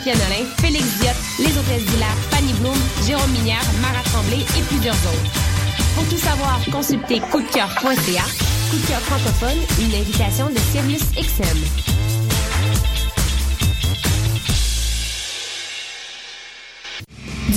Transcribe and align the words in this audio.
Safia 0.00 0.14
Nolin, 0.14 0.46
Félix 0.60 0.84
Diot, 0.98 1.10
Les 1.38 1.58
Hôtesses 1.58 1.84
d'Hilaire, 1.90 2.16
Fanny 2.30 2.54
Bloom, 2.54 2.76
Jérôme 3.06 3.30
Minière, 3.32 3.62
Mara 3.82 4.02
Tremblay 4.04 4.38
et 4.58 4.62
plusieurs 4.62 4.94
autres. 4.94 5.30
Pour 5.94 6.08
tout 6.08 6.16
savoir, 6.16 6.58
consultez 6.72 7.20
coupdecoeur.ca. 7.30 8.24
Coup 8.70 8.76
de 8.76 8.86
cœur 8.86 9.00
francophone, 9.00 9.58
une 9.78 9.94
invitation 9.94 10.48
de 10.48 10.58
Sirius 10.72 11.02
XM. 11.12 11.89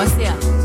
ah 0.00 0.57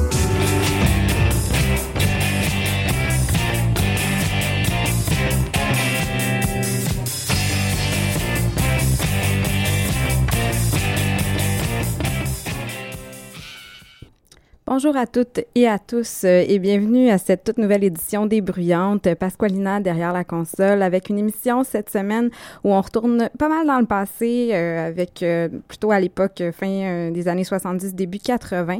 Bonjour 14.83 14.99
à 14.99 15.07
toutes 15.07 15.39
et 15.55 15.65
à 15.65 15.79
tous 15.79 16.25
euh, 16.25 16.43
et 16.45 16.59
bienvenue 16.59 17.09
à 17.09 17.17
cette 17.17 17.45
toute 17.45 17.57
nouvelle 17.57 17.85
édition 17.85 18.25
des 18.25 18.41
Bruyantes. 18.41 19.15
Pasqualina 19.15 19.79
derrière 19.79 20.11
la 20.11 20.25
console 20.25 20.81
avec 20.81 21.07
une 21.07 21.19
émission 21.19 21.63
cette 21.63 21.89
semaine 21.89 22.29
où 22.65 22.73
on 22.73 22.81
retourne 22.81 23.29
pas 23.39 23.47
mal 23.47 23.65
dans 23.65 23.79
le 23.79 23.85
passé 23.85 24.49
euh, 24.51 24.85
avec 24.85 25.23
euh, 25.23 25.47
plutôt 25.69 25.91
à 25.91 26.01
l'époque 26.01 26.43
fin 26.51 27.11
des 27.11 27.27
années 27.29 27.45
70, 27.45 27.95
début 27.95 28.19
80, 28.19 28.79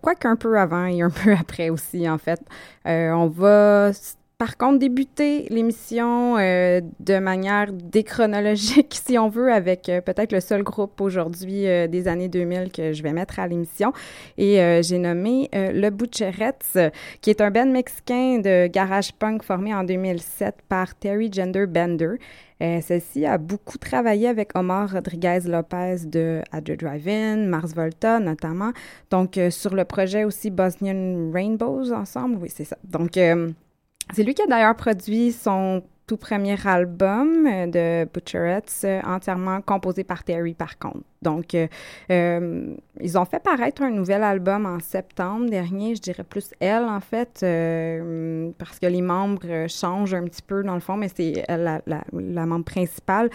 quoique 0.00 0.28
un 0.28 0.36
peu 0.36 0.56
avant 0.56 0.86
et 0.86 1.02
un 1.02 1.10
peu 1.24 1.32
après 1.32 1.70
aussi 1.70 2.08
en 2.08 2.18
fait. 2.18 2.40
on 2.84 3.26
va 3.26 3.90
par 4.40 4.56
contre, 4.56 4.78
débuter 4.78 5.44
l'émission 5.50 6.38
euh, 6.38 6.80
de 6.98 7.18
manière 7.18 7.70
déchronologique, 7.74 8.98
si 9.06 9.18
on 9.18 9.28
veut, 9.28 9.52
avec 9.52 9.90
euh, 9.90 10.00
peut-être 10.00 10.32
le 10.32 10.40
seul 10.40 10.62
groupe 10.62 10.98
aujourd'hui 11.02 11.66
euh, 11.66 11.86
des 11.86 12.08
années 12.08 12.30
2000 12.30 12.72
que 12.72 12.94
je 12.94 13.02
vais 13.02 13.12
mettre 13.12 13.38
à 13.38 13.46
l'émission. 13.46 13.92
Et 14.38 14.80
j'ai 14.82 14.96
nommé 14.96 15.50
Le 15.52 15.90
Butcherettes, 15.90 16.78
qui 17.20 17.28
est 17.28 17.42
un 17.42 17.50
band 17.50 17.66
mexicain 17.66 18.38
de 18.38 18.66
garage 18.66 19.12
punk 19.12 19.42
formé 19.42 19.74
en 19.74 19.84
2007 19.84 20.54
par 20.70 20.94
Terry 20.94 21.30
Gender 21.30 21.66
Bender. 21.66 22.14
Celle-ci 22.60 23.26
a 23.26 23.36
beaucoup 23.36 23.76
travaillé 23.76 24.28
avec 24.28 24.56
Omar 24.56 24.90
Rodriguez 24.90 25.40
Lopez 25.46 26.06
de 26.06 26.40
Adjo 26.52 26.76
Drive-In, 26.76 27.46
Mars 27.46 27.74
Volta 27.74 28.20
notamment. 28.20 28.72
Donc, 29.10 29.38
sur 29.50 29.74
le 29.74 29.84
projet 29.84 30.24
aussi 30.24 30.50
Bosnian 30.50 31.30
Rainbows 31.30 31.92
ensemble. 31.92 32.38
Oui, 32.40 32.48
c'est 32.50 32.64
ça. 32.64 32.76
Donc, 32.84 33.18
c'est 34.12 34.22
lui 34.22 34.34
qui 34.34 34.42
a 34.42 34.46
d'ailleurs 34.46 34.76
produit 34.76 35.32
son 35.32 35.82
tout 36.06 36.16
premier 36.16 36.56
album 36.66 37.44
de 37.70 38.04
Butcherettes, 38.12 38.86
entièrement 39.04 39.60
composé 39.60 40.04
par 40.04 40.24
Terry 40.24 40.54
par 40.54 40.78
contre. 40.78 41.04
Donc, 41.22 41.54
euh, 41.54 41.66
euh, 42.10 42.74
ils 42.98 43.18
ont 43.18 43.26
fait 43.26 43.40
paraître 43.40 43.82
un 43.82 43.90
nouvel 43.90 44.22
album 44.22 44.64
en 44.64 44.80
septembre 44.80 45.50
dernier, 45.50 45.94
je 45.94 46.00
dirais 46.00 46.24
plus 46.24 46.50
elle 46.60 46.84
en 46.84 47.00
fait, 47.00 47.40
euh, 47.42 48.50
parce 48.56 48.78
que 48.78 48.86
les 48.86 49.02
membres 49.02 49.66
changent 49.68 50.14
un 50.14 50.24
petit 50.24 50.40
peu 50.42 50.62
dans 50.62 50.74
le 50.74 50.80
fond, 50.80 50.96
mais 50.96 51.10
c'est 51.14 51.44
la, 51.48 51.82
la, 51.86 52.04
la, 52.12 52.46
membre 52.46 52.64
principale. 52.64 53.28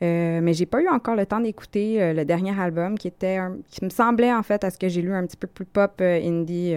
mais 0.00 0.52
j'ai 0.52 0.66
pas 0.66 0.80
eu 0.80 0.88
encore 0.88 1.16
le 1.16 1.26
temps 1.26 1.40
d'écouter 1.40 2.12
le 2.12 2.24
dernier 2.24 2.58
album 2.58 2.96
qui 2.96 3.08
était, 3.08 3.38
qui 3.68 3.84
me 3.84 3.90
semblait 3.90 4.32
en 4.32 4.42
fait 4.42 4.62
à 4.62 4.70
ce 4.70 4.78
que 4.78 4.88
j'ai 4.88 5.02
lu 5.02 5.12
un 5.12 5.26
petit 5.26 5.36
peu 5.36 5.48
plus 5.48 5.64
pop 5.64 6.00
indie. 6.00 6.74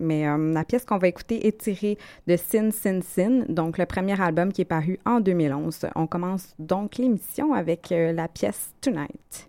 mais 0.00 0.24
la 0.52 0.64
pièce 0.64 0.84
qu'on 0.84 0.98
va 0.98 1.08
écouter 1.08 1.46
est 1.46 1.58
tirée 1.58 1.96
de 2.26 2.36
Sin 2.36 2.70
Sin 2.70 3.00
Sin, 3.02 3.44
donc 3.48 3.78
le 3.78 3.86
premier 3.86 4.20
album 4.20 4.52
qui 4.52 4.62
est 4.62 4.66
paru 4.66 4.98
en 5.06 5.20
2011. 5.20 5.86
On 5.94 6.06
commence 6.06 6.54
donc 6.58 6.96
l'émission 6.96 7.54
avec 7.54 7.90
la 7.90 8.26
pièce 8.28 8.72
Tonight. 8.80 9.48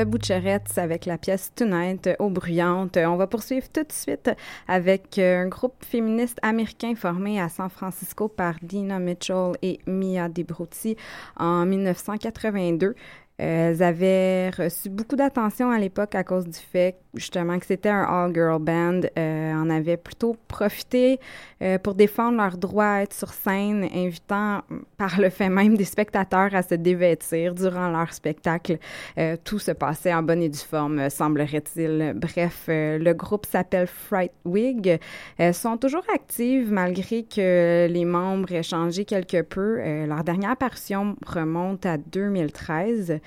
Le 0.00 0.80
avec 0.80 1.04
la 1.04 1.18
pièce 1.18 1.52
Tonight 1.54 2.08
aux 2.20 2.30
bruyantes. 2.30 2.96
On 2.96 3.16
va 3.16 3.26
poursuivre 3.26 3.68
tout 3.70 3.82
de 3.82 3.92
suite 3.92 4.30
avec 4.66 5.18
un 5.18 5.46
groupe 5.46 5.84
féministe 5.84 6.38
américain 6.40 6.94
formé 6.96 7.38
à 7.38 7.50
San 7.50 7.68
Francisco 7.68 8.26
par 8.26 8.54
Dina 8.62 8.98
Mitchell 8.98 9.52
et 9.60 9.78
Mia 9.86 10.30
DeBrutti 10.30 10.96
en 11.36 11.66
1982. 11.66 12.94
elles 13.36 13.82
avaient 13.82 14.48
reçu 14.48 14.88
beaucoup 14.88 15.16
d'attention 15.16 15.70
à 15.70 15.78
l'époque 15.78 16.14
à 16.14 16.24
cause 16.24 16.46
du 16.46 16.58
fait 16.58 16.96
justement 17.14 17.58
que 17.58 17.66
c'était 17.66 17.88
un 17.88 18.02
all-girl 18.02 18.60
band, 18.60 19.00
euh, 19.18 19.52
en 19.54 19.70
avait 19.70 19.96
plutôt 19.96 20.36
profité 20.48 21.18
euh, 21.62 21.78
pour 21.78 21.94
défendre 21.94 22.36
leur 22.38 22.56
droit 22.56 22.84
à 22.84 23.02
être 23.02 23.14
sur 23.14 23.32
scène, 23.32 23.88
invitant 23.94 24.62
par 24.96 25.20
le 25.20 25.30
fait 25.30 25.48
même 25.48 25.76
des 25.76 25.84
spectateurs 25.84 26.54
à 26.54 26.62
se 26.62 26.74
dévêtir 26.74 27.54
durant 27.54 27.88
leur 27.88 28.12
spectacle. 28.12 28.78
Euh, 29.18 29.36
tout 29.42 29.58
se 29.58 29.72
passait 29.72 30.12
en 30.14 30.22
bonne 30.22 30.42
et 30.42 30.48
due 30.48 30.58
forme, 30.58 31.10
semblerait-il. 31.10 32.14
Bref, 32.16 32.66
euh, 32.68 32.98
le 32.98 33.12
groupe 33.14 33.46
s'appelle 33.46 33.86
Fright 33.86 34.32
Wig. 34.44 34.98
Elles 35.38 35.54
sont 35.54 35.76
toujours 35.76 36.04
actives 36.14 36.72
malgré 36.72 37.24
que 37.24 37.86
les 37.90 38.04
membres 38.04 38.52
aient 38.52 38.62
changé 38.62 39.04
quelque 39.04 39.42
peu. 39.42 39.78
Euh, 39.80 40.06
leur 40.06 40.24
dernière 40.24 40.50
apparition 40.50 41.16
remonte 41.26 41.86
à 41.86 41.96
2013. 41.96 43.20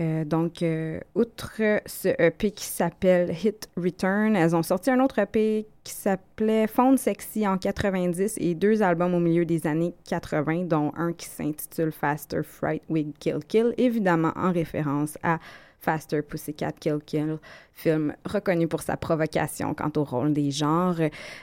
Euh, 0.00 0.24
donc, 0.24 0.62
euh, 0.62 1.00
outre 1.14 1.80
ce 1.86 2.08
EP 2.22 2.52
qui 2.52 2.64
s'appelle 2.64 3.30
Hit 3.32 3.68
Return, 3.76 4.36
elles 4.36 4.54
ont 4.54 4.62
sorti 4.62 4.90
un 4.90 5.00
autre 5.00 5.18
EP 5.18 5.66
qui 5.82 5.92
s'appelait 5.92 6.68
Phone 6.68 6.96
Sexy 6.96 7.46
en 7.48 7.58
90 7.58 8.36
et 8.38 8.54
deux 8.54 8.82
albums 8.82 9.14
au 9.14 9.18
milieu 9.18 9.44
des 9.44 9.66
années 9.66 9.94
80, 10.08 10.64
dont 10.66 10.92
un 10.96 11.12
qui 11.12 11.26
s'intitule 11.26 11.90
Faster 11.90 12.42
Fright 12.44 12.82
Wig 12.88 13.12
Kill 13.18 13.40
Kill, 13.48 13.74
évidemment 13.76 14.32
en 14.36 14.52
référence 14.52 15.18
à 15.24 15.40
Faster 15.80 16.22
Pussycat 16.22 16.72
Kill 16.72 16.98
Kill, 17.04 17.38
film 17.72 18.14
reconnu 18.24 18.68
pour 18.68 18.82
sa 18.82 18.96
provocation 18.96 19.74
quant 19.74 19.92
au 19.96 20.04
rôle 20.04 20.32
des 20.32 20.50
genres. 20.50 21.00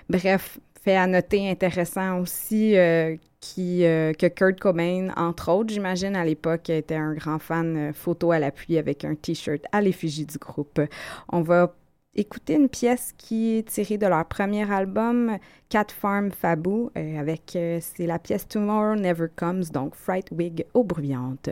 Bref, 0.09 0.59
fait 0.85 0.95
à 0.95 1.07
noter 1.07 1.49
intéressant 1.49 2.19
aussi 2.19 2.77
euh, 2.77 3.15
qui, 3.39 3.83
euh, 3.85 4.13
que 4.13 4.27
Kurt 4.27 4.59
Cobain, 4.59 5.09
entre 5.17 5.51
autres, 5.51 5.73
j'imagine, 5.73 6.15
à 6.15 6.23
l'époque, 6.23 6.69
était 6.69 6.93
un 6.93 7.15
grand 7.15 7.39
fan 7.39 7.75
euh, 7.75 7.93
photo 7.93 8.31
à 8.31 8.37
l'appui 8.37 8.77
avec 8.77 9.03
un 9.03 9.15
T-shirt 9.15 9.61
à 9.71 9.81
l'effigie 9.81 10.27
du 10.27 10.37
groupe. 10.37 10.79
On 11.29 11.41
va 11.41 11.73
écouter 12.13 12.53
une 12.53 12.69
pièce 12.69 13.13
qui 13.17 13.57
est 13.57 13.67
tirée 13.67 13.97
de 13.97 14.05
leur 14.05 14.25
premier 14.25 14.71
album, 14.71 15.39
Cat 15.69 15.87
Farm 15.89 16.31
Faboo, 16.31 16.91
euh, 16.95 17.19
avec, 17.19 17.57
c'est 17.81 18.05
la 18.05 18.19
pièce 18.19 18.47
Tomorrow 18.47 18.95
Never 18.95 19.27
Comes, 19.35 19.63
donc 19.73 19.95
Fright 19.95 20.29
Wig 20.31 20.65
aux 20.75 20.83
bruyantes. 20.83 21.49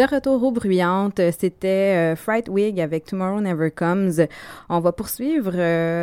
De 0.00 0.06
retour 0.14 0.42
aux 0.42 0.50
bruyantes, 0.50 1.20
c'était 1.38 2.14
Fright 2.16 2.48
Wig 2.48 2.80
avec 2.80 3.04
Tomorrow 3.04 3.42
Never 3.42 3.70
Comes. 3.70 4.26
On 4.70 4.80
va 4.80 4.92
poursuivre 4.92 5.52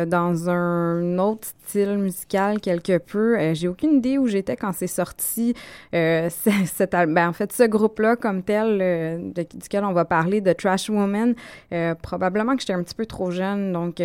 dans 0.04 0.48
un 0.48 1.18
autre 1.18 1.48
style 1.48 1.98
musical 1.98 2.60
quelque 2.60 2.98
peu. 2.98 3.54
J'ai 3.54 3.66
aucune 3.66 3.94
idée 3.94 4.16
où 4.16 4.28
j'étais 4.28 4.54
quand 4.54 4.70
c'est 4.72 4.86
sorti. 4.86 5.52
cet 5.90 6.92
ben, 6.92 7.28
en 7.28 7.32
fait, 7.32 7.52
ce 7.52 7.64
groupe-là 7.64 8.14
comme 8.14 8.44
tel, 8.44 9.32
duquel 9.34 9.82
on 9.82 9.92
va 9.92 10.04
parler, 10.04 10.40
de 10.40 10.52
Trash 10.52 10.90
Woman, 10.90 11.34
probablement 12.00 12.54
que 12.54 12.60
j'étais 12.60 12.74
un 12.74 12.84
petit 12.84 12.94
peu 12.94 13.06
trop 13.06 13.32
jeune, 13.32 13.72
donc 13.72 14.00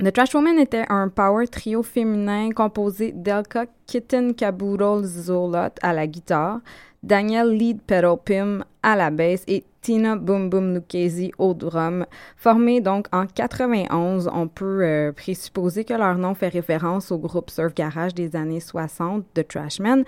The 0.00 0.10
Trash 0.12 0.34
Woman 0.34 0.58
était 0.58 0.84
un 0.88 1.08
power 1.08 1.46
trio 1.46 1.84
féminin 1.84 2.50
composé 2.50 3.12
d'Elka 3.12 3.66
Kitten 3.86 4.34
Kaburol 4.34 5.04
Zolot 5.04 5.68
à 5.80 5.92
la 5.92 6.08
guitare, 6.08 6.58
Daniel 7.02 7.50
Lead 7.50 7.82
Pedal 7.82 8.16
Pim 8.24 8.64
à 8.82 8.96
la 8.96 9.10
basse 9.10 9.44
et 9.48 9.64
Tina 9.80 10.14
Boom 10.14 10.48
Boom 10.48 10.74
Lucchesi 10.74 11.32
au 11.38 11.54
drum. 11.54 12.06
Formés 12.36 12.80
donc 12.80 13.06
en 13.12 13.26
91, 13.26 14.30
on 14.32 14.46
peut 14.46 14.84
euh, 14.84 15.12
présupposer 15.12 15.84
que 15.84 15.94
leur 15.94 16.16
nom 16.16 16.34
fait 16.34 16.48
référence 16.48 17.10
au 17.10 17.18
groupe 17.18 17.50
surf 17.50 17.74
garage 17.74 18.14
des 18.14 18.36
années 18.36 18.60
60 18.60 19.24
de 19.34 19.42
Trashmen. 19.42 20.04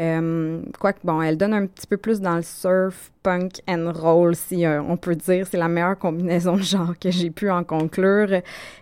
Euh, 0.00 0.62
quoique, 0.78 1.00
bon, 1.02 1.20
elle 1.20 1.36
donne 1.36 1.54
un 1.54 1.66
petit 1.66 1.88
peu 1.88 1.96
plus 1.96 2.20
dans 2.20 2.36
le 2.36 2.42
surf, 2.42 3.10
punk 3.26 3.60
and 3.68 3.90
roll, 3.92 4.36
si 4.36 4.64
euh, 4.64 4.80
on 4.80 4.96
peut 4.96 5.16
dire. 5.16 5.48
C'est 5.50 5.56
la 5.56 5.66
meilleure 5.66 5.98
combinaison 5.98 6.56
de 6.56 6.62
genre 6.62 6.96
que 6.96 7.10
j'ai 7.10 7.30
pu 7.30 7.50
en 7.50 7.64
conclure. 7.64 8.28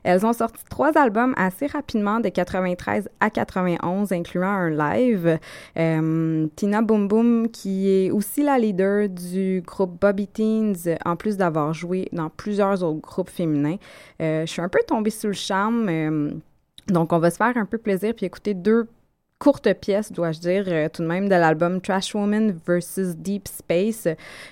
Elles 0.03 0.27
ont 0.27 0.35
sorti 0.35 0.63
trois 0.69 0.99
albums 0.99 1.33
assez 1.39 1.67
rapidement, 1.67 2.21
de 2.21 2.29
93 2.29 3.09
à 3.21 3.31
91, 3.31 4.13
incluant 4.13 4.49
un 4.49 4.71
live. 4.71 5.39
Tina 5.75 6.83
Boom 6.83 7.09
Boom, 7.09 7.49
qui 7.49 7.89
est 7.89 8.11
aussi 8.11 8.43
la 8.43 8.59
leader 8.59 9.09
du 9.09 9.63
groupe 9.67 9.99
Bobby 9.99 10.29
Teens, 10.29 10.97
en 11.07 11.17
plus 11.17 11.39
d'avoir 11.39 11.73
joué 11.73 12.09
dans 12.13 12.29
plusieurs 12.29 12.83
autres 12.83 13.01
groupes 13.01 13.31
féminins. 13.31 13.77
Euh, 14.21 14.45
je 14.47 14.51
suis 14.51 14.63
un 14.63 14.69
peu 14.69 14.81
tombée 14.87 15.11
sous 15.11 15.29
le 15.29 15.33
charme. 15.33 15.89
Euh, 15.89 16.31
donc, 16.89 17.13
on 17.13 17.19
va 17.19 17.31
se 17.31 17.37
faire 17.37 17.57
un 17.57 17.65
peu 17.65 17.79
plaisir 17.79 18.15
puis 18.15 18.27
écouter 18.27 18.55
deux 18.55 18.89
courtes 19.45 19.73
pièces, 19.75 20.11
dois-je 20.11 20.41
dire, 20.41 20.65
euh, 20.69 20.89
tout 20.89 21.03
de 21.03 21.07
même 21.07 21.29
de 21.29 21.35
l'album 21.35 21.81
Trash 21.81 22.15
Woman 22.15 22.59
versus 22.67 23.15
Deep 23.15 23.47
Space. 23.47 24.09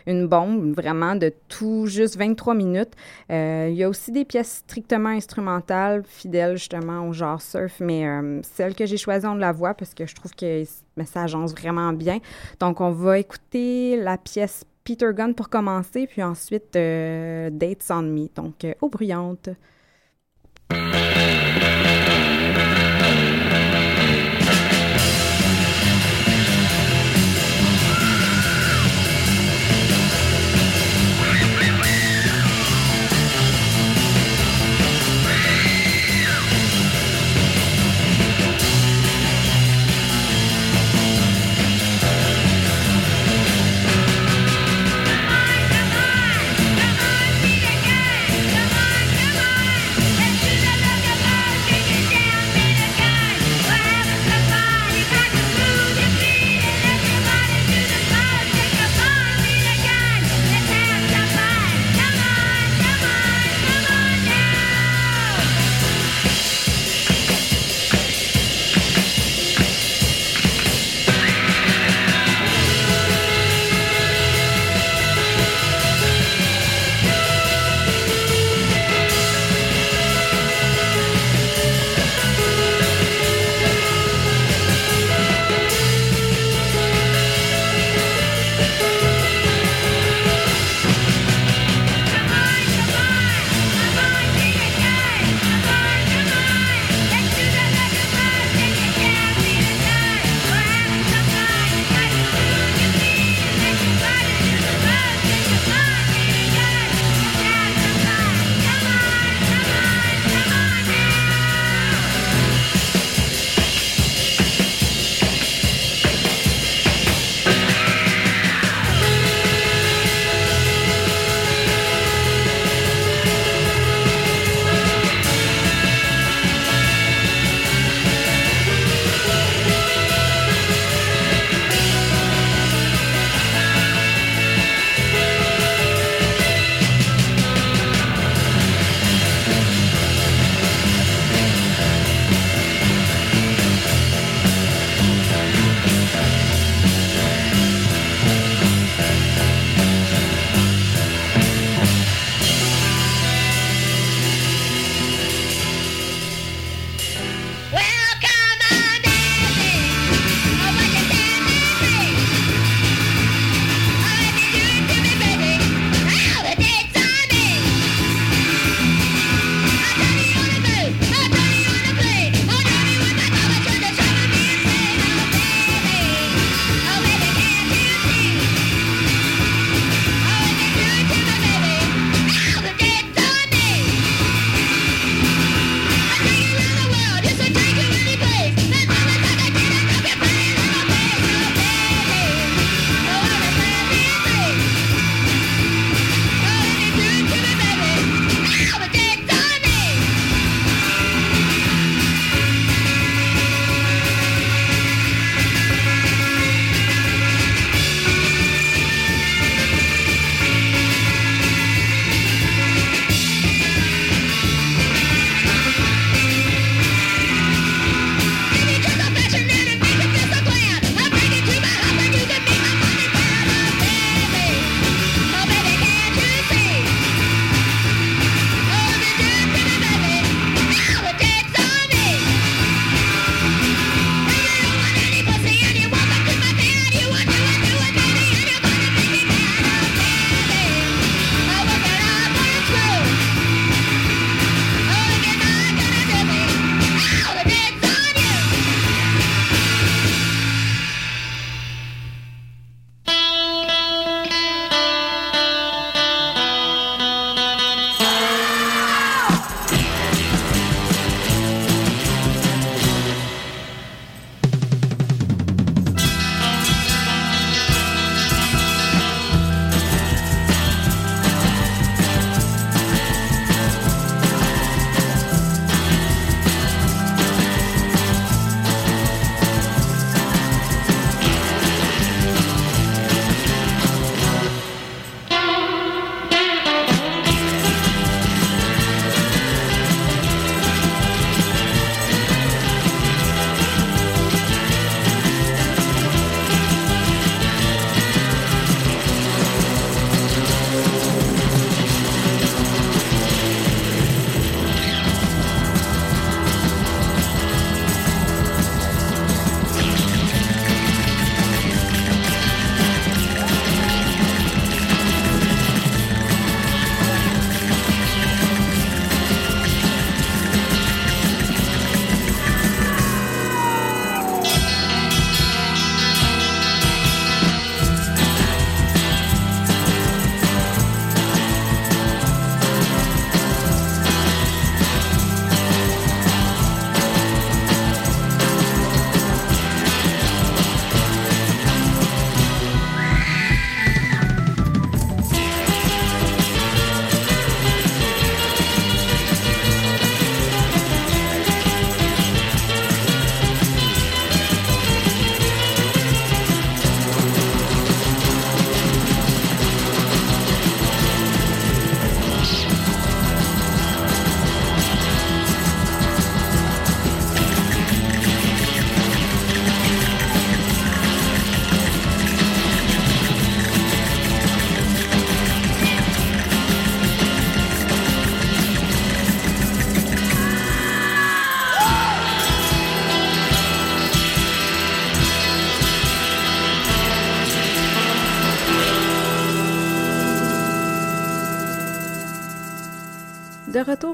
Une 0.06 0.26
bombe 0.26 0.74
vraiment 0.74 1.16
de 1.16 1.32
tout 1.48 1.86
juste 1.86 2.18
23 2.18 2.54
minutes. 2.54 2.92
il 3.30 3.74
y 3.74 3.82
a 3.82 3.88
aussi 3.88 4.12
des 4.12 4.26
pièces 4.26 4.62
strictement 4.66 5.08
instrumentales, 5.08 6.02
fidèles 6.06 6.56
justement 6.56 7.08
au 7.08 7.12
genre 7.12 7.40
surf, 7.40 7.80
mais 7.80 8.06
celle 8.42 8.74
que 8.74 8.84
j'ai 8.84 8.98
choisie, 8.98 9.26
on 9.26 9.34
la 9.34 9.52
voit 9.52 9.72
parce 9.72 9.94
que 9.94 10.04
je 10.04 10.14
trouve 10.14 10.32
que 10.34 10.64
ça 11.06 11.22
agence 11.22 11.52
vraiment 11.52 11.92
bien. 11.94 12.18
Donc, 12.60 12.82
on 12.82 12.90
va 12.90 13.18
écouter 13.18 13.96
la 13.96 14.18
pièce 14.18 14.64
Peter 14.84 15.10
Gunn 15.14 15.34
pour 15.34 15.48
commencer, 15.48 16.06
puis 16.06 16.22
ensuite 16.22 16.74
euh, 16.76 17.50
Dates 17.50 17.84
on 17.90 18.02
Me, 18.02 18.28
donc 18.34 18.64
euh, 18.64 18.74
aux 18.80 18.88
bruyantes. 18.88 19.50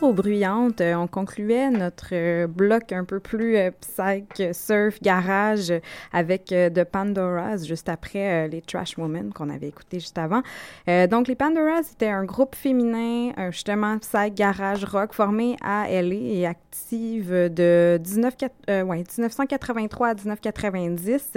Aux 0.09 0.15
bruyantes, 0.15 0.81
euh, 0.81 0.95
on 0.95 1.07
concluait 1.07 1.69
notre 1.69 2.15
euh, 2.15 2.47
bloc 2.47 2.93
un 2.93 3.05
peu 3.05 3.21
plus 3.21 3.59
euh, 3.59 3.71
psych, 3.83 4.55
surf, 4.55 5.03
garage 5.03 5.71
avec 6.15 6.47
The 6.47 6.85
Pandoras 6.85 7.65
juste 7.65 7.91
après 7.91 8.49
les 8.49 8.63
Trash 8.63 8.97
Women 8.97 9.35
qu'on 9.35 9.51
avait 9.51 9.69
écouté 9.69 10.01
juste 10.01 10.17
avant. 10.17 10.41
donc 10.87 11.29
les 11.29 11.35
Pandoras 11.35 11.83
c'était 11.83 12.09
un 12.09 12.25
groupe 12.25 12.55
féminin 12.55 13.33
justement 13.51 13.99
psych, 13.99 14.35
garage, 14.35 14.85
rock 14.85 15.13
formé 15.13 15.57
à 15.63 15.87
LA 15.91 16.15
et 16.15 16.47
active 16.47 17.31
de 17.31 17.99
19, 18.01 18.35
ouais, 18.69 19.05
1983 19.19 20.09
à 20.09 20.15
1990. 20.15 21.33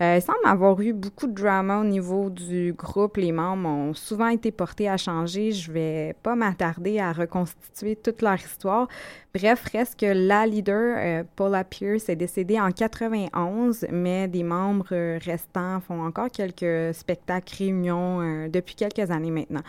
il 0.00 0.22
semble 0.22 0.38
avoir 0.44 0.78
eu 0.80 0.92
beaucoup 0.92 1.26
de 1.26 1.34
drama 1.34 1.80
au 1.80 1.84
niveau 1.84 2.28
du 2.28 2.74
groupe. 2.74 3.16
Les 3.16 3.32
membres 3.32 3.68
ont 3.68 3.94
souvent 3.94 4.28
été 4.28 4.50
portés 4.50 4.88
à 4.88 4.96
changer. 4.96 5.52
Je 5.52 5.72
vais 5.72 6.14
pas 6.22 6.34
m'attarder 6.34 6.98
à 6.98 7.12
reconstruire 7.12 7.52
constituer 7.62 7.96
toute 8.02 8.22
leur 8.22 8.36
histoire. 8.36 8.88
Bref, 9.34 9.64
reste 9.72 9.98
que 9.98 10.06
la 10.06 10.46
leader, 10.46 10.96
euh, 10.98 11.24
Paula 11.36 11.64
Pierce, 11.64 12.10
est 12.10 12.16
décédée 12.16 12.60
en 12.60 12.70
91, 12.70 13.86
mais 13.90 14.28
des 14.28 14.42
membres 14.42 14.92
euh, 14.92 15.18
restants 15.22 15.80
font 15.80 16.04
encore 16.04 16.30
quelques 16.30 16.94
spectacles, 16.94 17.54
réunions 17.56 18.20
euh, 18.20 18.48
depuis 18.48 18.74
quelques 18.74 19.10
années 19.10 19.30
maintenant. 19.30 19.62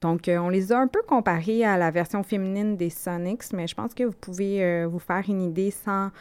Donc, 0.00 0.28
on 0.28 0.48
les 0.48 0.72
a 0.72 0.78
un 0.78 0.86
peu 0.86 1.02
comparés 1.02 1.64
à 1.64 1.76
la 1.76 1.90
version 1.90 2.22
féminine 2.22 2.76
des 2.76 2.90
Sonics, 2.90 3.52
mais 3.52 3.66
je 3.66 3.74
pense 3.74 3.94
que 3.94 4.04
vous 4.04 4.14
pouvez 4.20 4.86
vous 4.86 5.00
faire 5.00 5.24
une 5.26 5.42
idée 5.42 5.72
sans 5.72 6.12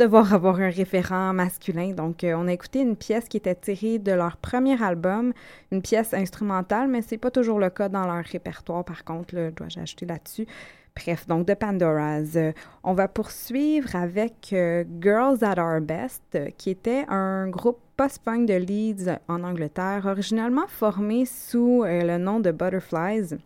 devoir 0.00 0.34
avoir 0.34 0.58
un 0.58 0.68
référent 0.68 1.32
masculin. 1.32 1.92
Donc, 1.92 2.24
on 2.24 2.48
a 2.48 2.52
écouté 2.52 2.80
une 2.80 2.96
pièce 2.96 3.28
qui 3.28 3.36
était 3.36 3.54
tirée 3.54 4.00
de 4.00 4.10
leur 4.10 4.36
premier 4.36 4.82
album, 4.82 5.32
une 5.70 5.80
pièce 5.80 6.12
instrumentale, 6.12 6.88
mais 6.88 7.02
c'est 7.02 7.18
pas 7.18 7.30
toujours 7.30 7.60
le 7.60 7.70
cas 7.70 7.88
dans 7.88 8.04
leur 8.04 8.24
répertoire. 8.24 8.84
Par 8.84 9.04
contre, 9.04 9.52
dois-je 9.56 9.78
ajouter 9.78 10.06
là-dessus. 10.06 10.48
Bref, 10.96 11.26
donc 11.26 11.46
de 11.46 11.54
Pandora's. 11.54 12.36
Euh, 12.36 12.52
on 12.82 12.94
va 12.94 13.08
poursuivre 13.08 13.94
avec 13.94 14.52
euh, 14.52 14.84
Girls 15.00 15.42
at 15.42 15.60
Our 15.62 15.80
Best, 15.80 16.22
euh, 16.34 16.48
qui 16.56 16.70
était 16.70 17.04
un 17.08 17.48
groupe 17.48 17.78
post-punk 17.96 18.48
de 18.48 18.54
Leeds 18.54 19.18
en 19.28 19.44
Angleterre, 19.44 20.06
originalement 20.06 20.66
formé 20.66 21.26
sous 21.26 21.84
le 21.84 22.16
nom 22.16 22.40
de 22.40 22.50
Butterflies. 22.50 23.36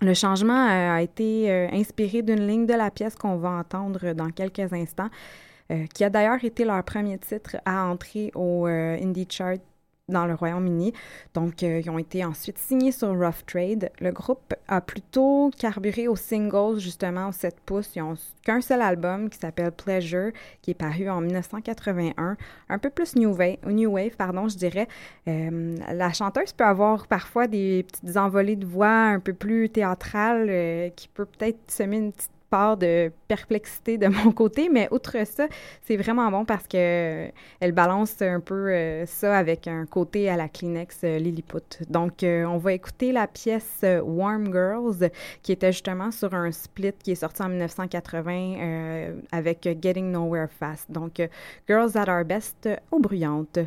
Le 0.00 0.14
changement 0.14 0.68
a 0.68 1.02
été 1.02 1.50
inspiré 1.72 2.22
d'une 2.22 2.46
ligne 2.46 2.66
de 2.66 2.74
la 2.74 2.92
pièce 2.92 3.16
qu'on 3.16 3.36
va 3.36 3.50
entendre 3.50 4.12
dans 4.12 4.30
quelques 4.30 4.72
instants, 4.72 5.10
qui 5.92 6.04
a 6.04 6.08
d'ailleurs 6.08 6.42
été 6.44 6.64
leur 6.64 6.84
premier 6.84 7.18
titre 7.18 7.56
à 7.64 7.86
entrer 7.86 8.30
au 8.36 8.66
Indie 8.66 9.26
Chart 9.28 9.58
dans 10.10 10.26
le 10.26 10.34
Royaume-Uni. 10.34 10.92
Donc, 11.34 11.62
euh, 11.62 11.80
ils 11.84 11.90
ont 11.90 11.98
été 11.98 12.24
ensuite 12.24 12.58
signés 12.58 12.92
sur 12.92 13.08
Rough 13.08 13.44
Trade. 13.46 13.90
Le 14.00 14.12
groupe 14.12 14.54
a 14.68 14.80
plutôt 14.80 15.50
carburé 15.58 16.08
aux 16.08 16.16
singles, 16.16 16.78
justement, 16.78 17.28
aux 17.28 17.32
7 17.32 17.56
pouces. 17.64 17.90
Ils 17.96 18.02
n'ont 18.02 18.16
qu'un 18.44 18.60
seul 18.60 18.82
album 18.82 19.30
qui 19.30 19.38
s'appelle 19.38 19.72
Pleasure, 19.72 20.32
qui 20.62 20.72
est 20.72 20.74
paru 20.74 21.08
en 21.08 21.20
1981. 21.20 22.36
Un 22.68 22.78
peu 22.78 22.90
plus 22.90 23.16
New 23.16 23.34
Wave, 23.34 23.58
new 23.66 23.90
wave 23.90 24.16
pardon, 24.16 24.48
je 24.48 24.56
dirais. 24.56 24.88
Euh, 25.28 25.76
la 25.92 26.12
chanteuse 26.12 26.52
peut 26.52 26.64
avoir 26.64 27.06
parfois 27.06 27.46
des 27.46 27.84
petites 27.84 28.16
envolées 28.16 28.56
de 28.56 28.66
voix 28.66 28.88
un 28.88 29.20
peu 29.20 29.32
plus 29.32 29.68
théâtrales 29.70 30.46
euh, 30.48 30.88
qui 30.90 31.08
peut 31.08 31.26
peut-être 31.26 31.58
semer 31.68 31.98
une 31.98 32.12
petite 32.12 32.30
part 32.50 32.76
de 32.76 33.12
perplexité 33.28 33.96
de 33.96 34.08
mon 34.24 34.32
côté, 34.32 34.68
mais 34.68 34.88
outre 34.90 35.16
ça, 35.24 35.46
c'est 35.82 35.96
vraiment 35.96 36.30
bon 36.30 36.44
parce 36.44 36.66
que 36.66 36.76
euh, 36.76 37.28
elle 37.60 37.72
balance 37.72 38.20
un 38.20 38.40
peu 38.40 38.70
euh, 38.70 39.06
ça 39.06 39.38
avec 39.38 39.68
un 39.68 39.86
côté 39.86 40.28
à 40.28 40.36
la 40.36 40.48
Kleenex 40.48 41.00
euh, 41.04 41.18
Lilliput. 41.18 41.78
Donc, 41.88 42.22
on 42.22 42.58
va 42.58 42.72
écouter 42.72 43.12
la 43.12 43.26
pièce 43.26 43.84
Warm 44.02 44.52
Girls 44.52 45.10
qui 45.42 45.52
était 45.52 45.72
justement 45.72 46.10
sur 46.10 46.34
un 46.34 46.50
split 46.50 46.92
qui 47.02 47.12
est 47.12 47.16
sorti 47.16 47.42
en 47.42 47.48
1980 47.48 49.14
avec 49.32 49.68
Getting 49.80 50.10
Nowhere 50.10 50.48
Fast. 50.50 50.90
Donc, 50.90 51.22
Girls 51.68 51.96
at 51.96 52.08
Our 52.08 52.24
Best 52.24 52.68
aux 52.90 52.98
bruyantes. 52.98 53.60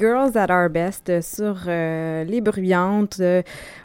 Girls 0.00 0.34
at 0.34 0.50
Our 0.50 0.70
Best 0.70 1.20
sur 1.20 1.56
euh, 1.66 2.24
Les 2.24 2.40
Bruyantes. 2.40 3.20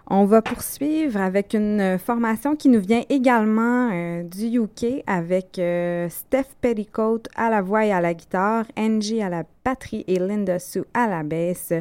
On 0.08 0.24
va 0.24 0.42
poursuivre 0.42 1.20
avec 1.20 1.54
une 1.54 1.98
formation 1.98 2.56
qui 2.56 2.70
nous 2.70 2.80
vient 2.80 3.04
également 3.10 3.90
euh, 3.92 4.24
du 4.24 4.60
UK 4.60 5.04
avec 5.08 5.60
euh, 5.60 6.08
Steph 6.08 6.56
Petticoat 6.62 7.24
à 7.36 7.50
la 7.50 7.62
voix 7.62 7.86
et 7.86 7.92
à 7.92 8.00
la 8.00 8.14
guitare, 8.14 8.64
Angie 8.78 9.22
à 9.22 9.30
la 9.30 9.44
batterie 9.66 10.06
et 10.08 10.20
Linda 10.20 10.60
Sue 10.60 10.84
à 10.94 11.08
la 11.08 11.24
basse. 11.24 11.74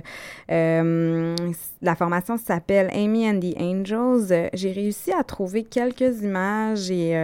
Euh, 0.51 1.37
la 1.83 1.95
formation 1.95 2.37
s'appelle 2.37 2.89
Amy 2.93 3.29
and 3.29 3.41
the 3.41 3.55
Angels. 3.61 4.51
J'ai 4.55 4.73
réussi 4.73 5.13
à 5.13 5.23
trouver 5.23 5.63
quelques 5.63 6.23
images 6.23 6.91
et 6.91 7.15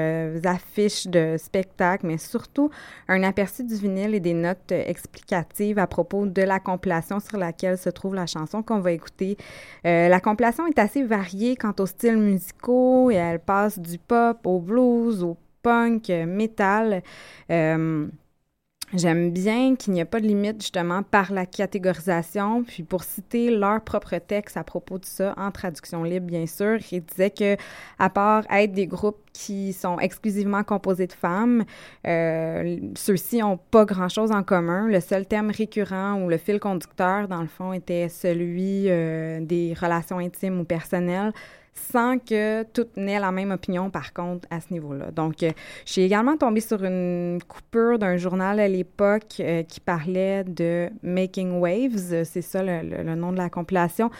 affiches 0.45 1.07
de 1.07 1.37
spectacles, 1.39 2.07
mais 2.07 2.19
surtout 2.19 2.71
un 3.09 3.23
aperçu 3.23 3.65
du 3.65 3.75
vinyle 3.75 4.15
et 4.15 4.21
des 4.21 4.35
notes 4.35 4.73
explicatives 4.73 5.79
à 5.79 5.87
propos 5.87 6.27
de 6.27 6.43
la 6.43 6.61
compilation 6.61 7.19
sur 7.19 7.39
laquelle 7.39 7.79
se 7.79 7.89
trouve 7.91 8.15
la 8.15 8.27
chanson 8.27 8.63
qu'on 8.63 8.81
va 8.81 8.93
écouter. 8.93 9.37
la 9.85 10.21
compilation 10.21 10.67
est 10.67 10.79
assez 10.79 11.03
variée 11.03 11.57
quant 11.57 11.75
aux 11.79 11.87
styles 11.87 12.19
musicaux 12.19 13.11
et 13.11 13.15
elle 13.15 13.41
passe 13.41 13.79
du 13.79 13.99
pop 13.99 14.39
au 14.45 14.61
blues, 14.61 15.23
au 15.23 15.37
punk, 15.63 16.11
euh, 16.11 16.27
metal. 16.27 17.03
Euh, 17.51 18.07
J'aime 18.93 19.31
bien 19.31 19.77
qu'il 19.77 19.93
n'y 19.93 20.01
a 20.01 20.05
pas 20.05 20.19
de 20.19 20.27
limite 20.27 20.61
justement 20.61 21.05
par 21.05 21.33
la 21.33 21.47
catégorisation. 21.47 22.65
Puis 22.65 22.83
pour 22.83 23.05
citer 23.05 23.57
leur 23.57 23.81
propre 23.83 24.17
texte 24.19 24.57
à 24.57 24.65
propos 24.65 24.99
de 24.99 25.05
ça, 25.05 25.33
en 25.37 25.53
traduction 25.53 26.03
libre 26.03 26.27
bien 26.27 26.47
sûr, 26.47 26.79
ils 26.91 27.01
disaient 27.01 27.31
que 27.31 27.57
à 28.01 28.11
part 28.11 28.43
être 28.51 28.73
des 28.73 28.89
groupes 28.89 29.21
qui 29.33 29.73
sont 29.73 30.01
exclusivement 30.01 30.65
composés 30.65 31.07
de 31.07 31.13
femmes, 31.13 31.65
euh, 32.05 32.79
ceux-ci 32.97 33.45
ont 33.45 33.59
pas 33.71 33.85
grand-chose 33.85 34.33
en 34.33 34.43
commun. 34.43 34.89
Le 34.89 34.99
seul 34.99 35.25
thème 35.25 35.53
récurrent 35.57 36.21
ou 36.21 36.29
le 36.29 36.37
fil 36.37 36.59
conducteur, 36.59 37.29
dans 37.29 37.43
le 37.43 37.49
fond, 37.49 37.73
était 37.73 38.09
celui 38.09 38.87
euh, 38.89 39.39
des 39.41 39.73
relations 39.81 40.19
intimes 40.19 40.59
ou 40.59 40.65
personnelles 40.65 41.33
sans 41.75 42.19
que 42.19 42.63
toutes 42.65 42.97
n'aient 42.97 43.19
la 43.19 43.33
même 43.33 43.51
opinion, 43.51 43.91
par 43.91 44.13
contre, 44.13 44.47
à 44.51 44.61
ce 44.61 44.73
niveau-là. 44.73 45.11
Donc, 45.11 45.43
euh, 45.43 45.51
je 45.87 45.93
suis 45.93 46.03
également 46.03 46.37
tombée 46.37 46.61
sur 46.61 46.85
une 46.85 47.41
coupure 47.47 47.99
d'un 47.99 48.17
journal 48.17 48.61
à 48.61 48.69
l'époque 48.69 49.37
euh, 49.41 49.63
qui 49.63 49.81
parlait 49.81 50.45
de 50.45 50.89
Making 51.03 51.59
Waves, 51.61 52.25
c'est 52.25 52.43
ça 52.43 52.63
le, 52.63 53.15
nom 53.15 53.33
de 53.33 53.39
la 53.39 53.51
compilation, 53.51 54.11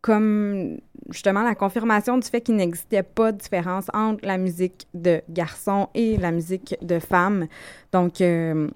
comme 0.00 0.78
justement 1.10 1.42
la 1.42 1.54
confirmation 1.54 2.18
du 2.18 2.28
fait 2.28 2.40
qu'il 2.40 2.56
n'existait 2.56 3.02
pas 3.02 3.32
de 3.32 3.38
différence 3.38 3.86
entre 3.92 4.24
la 4.24 4.38
musique 4.38 4.86
de 4.94 5.20
garçons 5.28 5.88
et 5.94 6.16
la 6.16 6.30
musique 6.30 6.76
de 6.82 6.98
femmes. 6.98 7.46
Donc, 7.92 8.20
euh, 8.20 8.68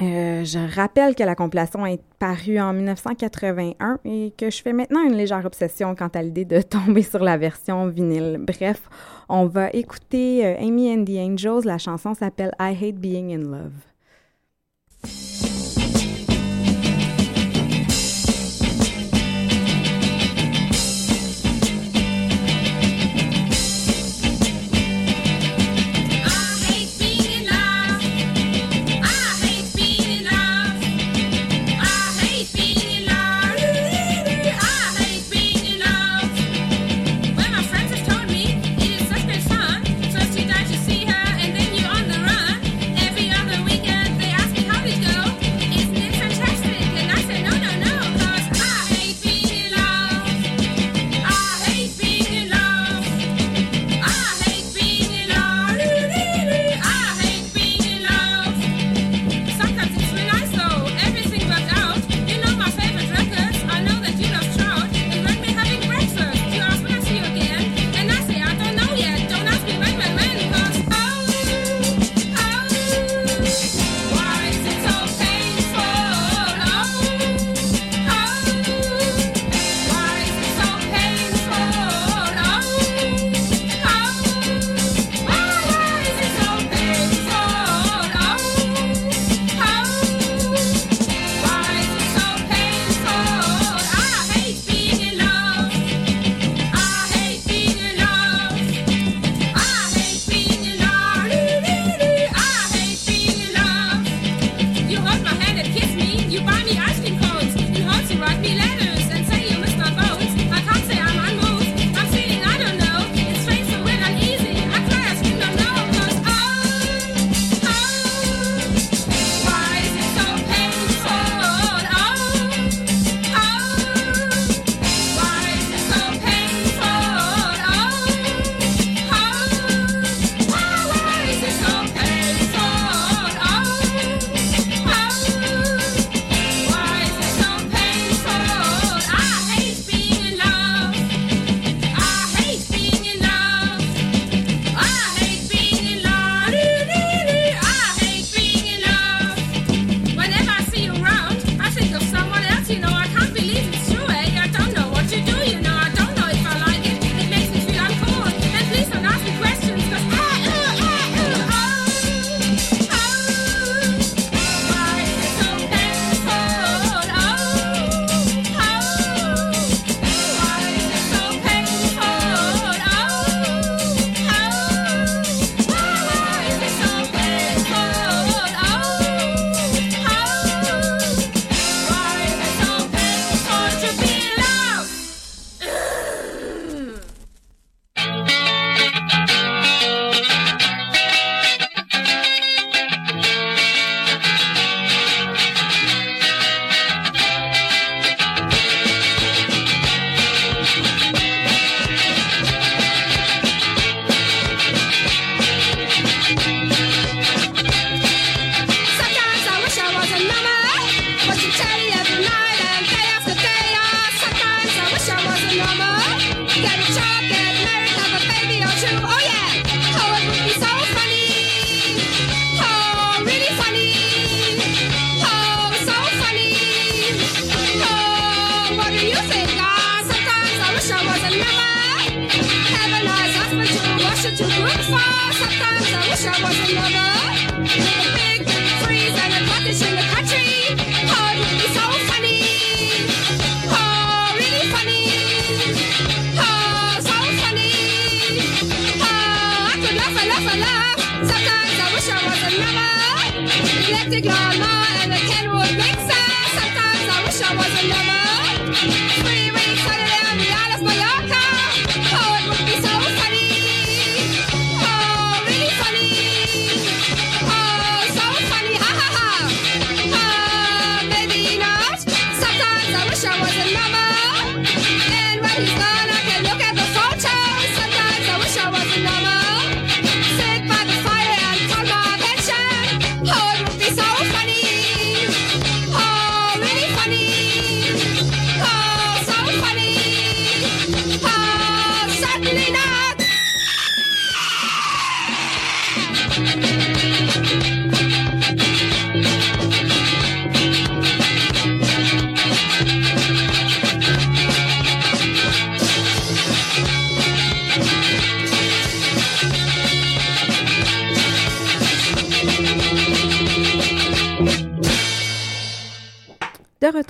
euh, 0.00 0.44
je 0.44 0.74
rappelle 0.76 1.14
que 1.14 1.22
la 1.24 1.34
compilation 1.34 1.84
est 1.84 2.00
parue 2.18 2.60
en 2.60 2.72
1981 2.72 3.98
et 4.04 4.32
que 4.36 4.48
je 4.48 4.62
fais 4.62 4.72
maintenant 4.72 5.02
une 5.02 5.14
légère 5.14 5.44
obsession 5.44 5.94
quant 5.94 6.08
à 6.08 6.22
l'idée 6.22 6.44
de 6.44 6.62
tomber 6.62 7.02
sur 7.02 7.22
la 7.22 7.36
version 7.36 7.86
vinyle. 7.88 8.38
Bref, 8.40 8.88
on 9.28 9.46
va 9.46 9.68
écouter 9.70 10.46
euh, 10.46 10.56
Amy 10.58 10.92
and 10.92 11.04
the 11.04 11.18
Angels. 11.18 11.64
La 11.64 11.78
chanson 11.78 12.14
s'appelle 12.14 12.54
I 12.60 12.76
Hate 12.80 12.96
Being 12.96 13.34
in 13.34 13.50
Love. 13.50 13.89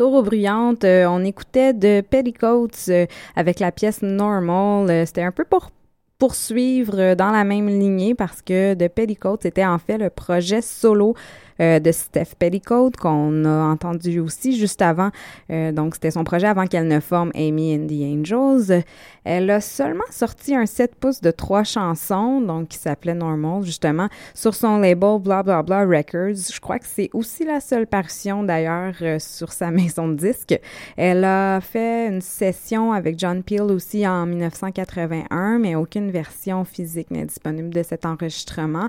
Retour. 0.01 0.79
Euh, 0.85 1.07
on 1.07 1.25
écoutait 1.25 1.73
de 1.73 2.01
Petticoats 2.01 2.69
euh, 2.89 3.07
avec 3.37 3.61
la 3.61 3.73
pièce 3.73 4.03
Normal. 4.03 4.91
Euh, 4.91 5.07
c'était 5.07 5.23
un 5.23 5.33
peu 5.33 5.45
pour 5.45 5.71
poursuivre 6.19 7.15
dans 7.15 7.31
la 7.31 7.45
même 7.45 7.69
lignée 7.69 8.15
parce 8.15 8.43
que 8.43 8.75
de 8.75 8.89
Petticoats 8.89 9.39
était 9.45 9.65
en 9.65 9.79
fait 9.79 9.97
le 9.97 10.11
projet 10.11 10.61
solo 10.61 11.15
de 11.61 11.93
Steph 11.93 12.35
Petticoat 12.39 12.93
qu'on 12.99 13.45
a 13.45 13.65
entendu 13.65 14.21
aussi 14.21 14.57
juste 14.59 14.83
avant. 14.83 15.11
Euh, 15.51 15.73
donc, 15.73 15.95
c'était 15.95 16.11
son 16.11 16.25
projet 16.25 16.47
avant 16.47 16.67
qu'elle 16.67 16.89
ne 16.89 17.01
forme 17.01 17.31
Amy 17.35 17.75
and 17.75 17.87
the 17.87 18.03
Angels. 18.03 18.83
Elle 19.25 19.51
a 19.51 19.61
seulement 19.61 20.05
sorti 20.11 20.55
un 20.55 20.67
7 20.67 20.95
pouces 20.95 21.21
de 21.21 21.31
trois 21.31 21.65
chansons, 21.65 22.41
donc 22.41 22.69
qui 22.69 22.79
s'appelait 22.79 23.15
Normal, 23.15 23.63
justement, 23.63 24.09
sur 24.35 24.55
son 24.55 24.79
label 24.79 25.19
Blah 25.21 25.43
Blah 25.43 25.63
Blah 25.63 25.85
Records. 25.85 26.53
Je 26.53 26.61
crois 26.61 26.79
que 26.79 26.87
c'est 26.87 27.11
aussi 27.13 27.45
la 27.45 27.61
seule 27.61 27.87
parution, 27.87 28.43
d'ailleurs, 28.43 28.95
euh, 29.03 29.19
sur 29.19 29.53
sa 29.53 29.71
maison 29.71 30.09
de 30.09 30.15
disque. 30.15 30.59
Elle 30.97 31.25
a 31.25 31.61
fait 31.61 32.09
une 32.09 32.23
session 32.23 32.93
avec 32.93 33.19
John 33.19 33.43
Peel 33.43 33.63
aussi 33.63 34.07
en 34.07 34.27
1981, 34.27 35.59
mais 35.59 35.75
aucune 35.75 36.11
version 36.11 36.65
physique 36.65 37.11
n'est 37.11 37.27
disponible 37.27 37.71
de 37.71 37.83
cet 37.83 38.07
enregistrement. 38.07 38.89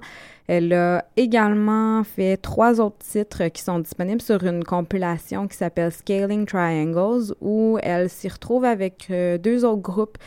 Elle 0.54 0.74
a 0.74 1.06
également 1.16 2.04
fait 2.04 2.36
trois 2.36 2.82
autres 2.82 2.98
titres 2.98 3.48
qui 3.48 3.62
sont 3.62 3.80
disponibles 3.80 4.22
sur 4.22 4.44
une 4.44 4.66
compilation 4.66 5.48
qui 5.48 5.56
s'appelle 5.56 5.94
Scaling 5.94 6.46
Triangles, 6.46 7.34
où 7.40 7.78
elle 7.82 8.10
s'y 8.10 8.28
retrouve 8.28 8.66
avec 8.66 9.08
euh, 9.12 9.38
deux 9.38 9.64
autres 9.64 9.82
groupes 9.82 10.18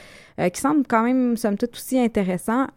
euh, 0.40 0.48
qui 0.48 0.62
semblent 0.62 0.86
quand 0.88 1.02
même, 1.02 1.36
somme 1.36 1.58
toute, 1.58 1.74
aussi 1.74 2.00
intéressants. 2.00 2.68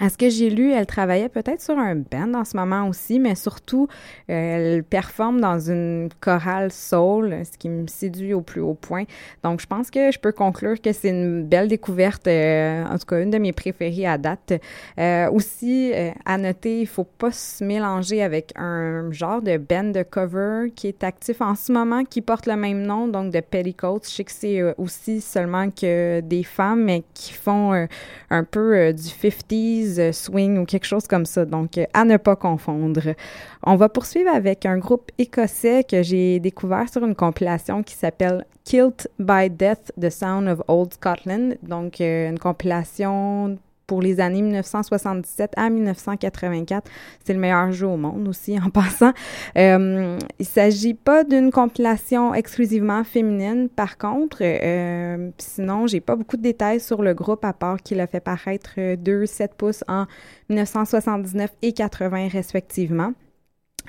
Euh, 0.00 0.06
à 0.06 0.08
ce 0.08 0.16
que 0.16 0.30
j'ai 0.30 0.50
lu, 0.50 0.72
elle 0.72 0.86
travaillait 0.86 1.28
peut-être 1.28 1.60
sur 1.60 1.78
un 1.78 1.94
band 1.94 2.34
en 2.34 2.44
ce 2.44 2.56
moment 2.56 2.88
aussi, 2.88 3.18
mais 3.18 3.34
surtout, 3.34 3.86
euh, 4.30 4.76
elle 4.76 4.82
performe 4.82 5.40
dans 5.40 5.58
une 5.58 6.08
chorale 6.20 6.72
soul, 6.72 7.36
ce 7.44 7.58
qui 7.58 7.68
me 7.68 7.86
séduit 7.86 8.32
au 8.32 8.40
plus 8.40 8.60
haut 8.60 8.74
point. 8.74 9.04
Donc, 9.44 9.60
je 9.60 9.66
pense 9.66 9.90
que 9.90 10.10
je 10.10 10.18
peux 10.18 10.32
conclure 10.32 10.80
que 10.80 10.92
c'est 10.92 11.10
une 11.10 11.44
belle 11.44 11.68
découverte, 11.68 12.26
euh, 12.26 12.84
en 12.84 12.96
tout 12.98 13.06
cas 13.06 13.20
une 13.20 13.30
de 13.30 13.38
mes 13.38 13.52
préférées 13.52 14.06
à 14.06 14.16
date. 14.16 14.54
Euh, 14.98 15.30
aussi, 15.30 15.92
à 16.24 16.38
noter, 16.38 16.80
il 16.80 16.86
faut 16.86 17.04
pas 17.04 17.30
se 17.30 17.62
mélanger 17.62 18.22
avec 18.22 18.52
un 18.56 19.10
genre 19.12 19.42
de 19.42 19.58
band 19.58 19.84
de 19.84 20.02
cover 20.02 20.72
qui 20.74 20.88
est 20.88 21.04
actif 21.04 21.40
en 21.40 21.54
ce 21.54 21.72
moment, 21.72 22.04
qui 22.04 22.22
porte 22.22 22.46
le 22.46 22.56
même 22.56 22.82
nom, 22.82 23.06
donc 23.06 23.32
de 23.32 23.40
Petticoats. 23.40 24.00
Je 24.04 24.08
sais 24.08 24.24
que 24.24 24.32
c'est 24.32 24.74
aussi 24.78 25.20
seulement 25.20 25.70
que 25.70 26.20
des 26.20 26.42
femmes, 26.42 26.84
mais 26.84 27.02
qui 27.12 27.32
font 27.32 27.86
un 28.30 28.44
peu 28.44 28.92
du 28.92 29.02
50s, 29.02 29.89
swing 30.12 30.58
ou 30.58 30.64
quelque 30.64 30.86
chose 30.86 31.06
comme 31.06 31.26
ça. 31.26 31.44
Donc, 31.44 31.78
euh, 31.78 31.84
à 31.92 32.04
ne 32.04 32.16
pas 32.16 32.36
confondre. 32.36 33.14
On 33.62 33.76
va 33.76 33.88
poursuivre 33.88 34.30
avec 34.34 34.66
un 34.66 34.78
groupe 34.78 35.10
écossais 35.18 35.84
que 35.84 36.02
j'ai 36.02 36.40
découvert 36.40 36.88
sur 36.88 37.04
une 37.04 37.14
compilation 37.14 37.82
qui 37.82 37.94
s'appelle 37.94 38.44
Killed 38.64 39.08
by 39.18 39.50
Death, 39.50 39.92
The 40.00 40.10
Sound 40.10 40.48
of 40.48 40.62
Old 40.68 40.94
Scotland. 40.94 41.56
Donc, 41.62 42.00
euh, 42.00 42.30
une 42.30 42.38
compilation 42.38 43.58
pour 43.90 44.02
les 44.02 44.20
années 44.20 44.40
1977 44.40 45.50
à 45.56 45.68
1984. 45.68 46.88
C'est 47.24 47.32
le 47.32 47.40
meilleur 47.40 47.72
jeu 47.72 47.88
au 47.88 47.96
monde 47.96 48.28
aussi, 48.28 48.56
en 48.56 48.70
passant. 48.70 49.10
Euh, 49.58 50.16
il 50.38 50.46
s'agit 50.46 50.94
pas 50.94 51.24
d'une 51.24 51.50
compilation 51.50 52.32
exclusivement 52.32 53.02
féminine, 53.02 53.68
par 53.68 53.98
contre. 53.98 54.42
Euh, 54.42 55.30
sinon, 55.38 55.88
j'ai 55.88 55.98
pas 55.98 56.14
beaucoup 56.14 56.36
de 56.36 56.42
détails 56.42 56.78
sur 56.78 57.02
le 57.02 57.14
groupe, 57.14 57.44
à 57.44 57.52
part 57.52 57.82
qu'il 57.82 57.98
a 57.98 58.06
fait 58.06 58.20
paraître 58.20 58.94
deux 58.94 59.26
7 59.26 59.54
pouces 59.54 59.82
en 59.88 60.06
1979 60.50 61.50
et 61.62 61.72
80 61.72 62.28
respectivement. 62.28 63.12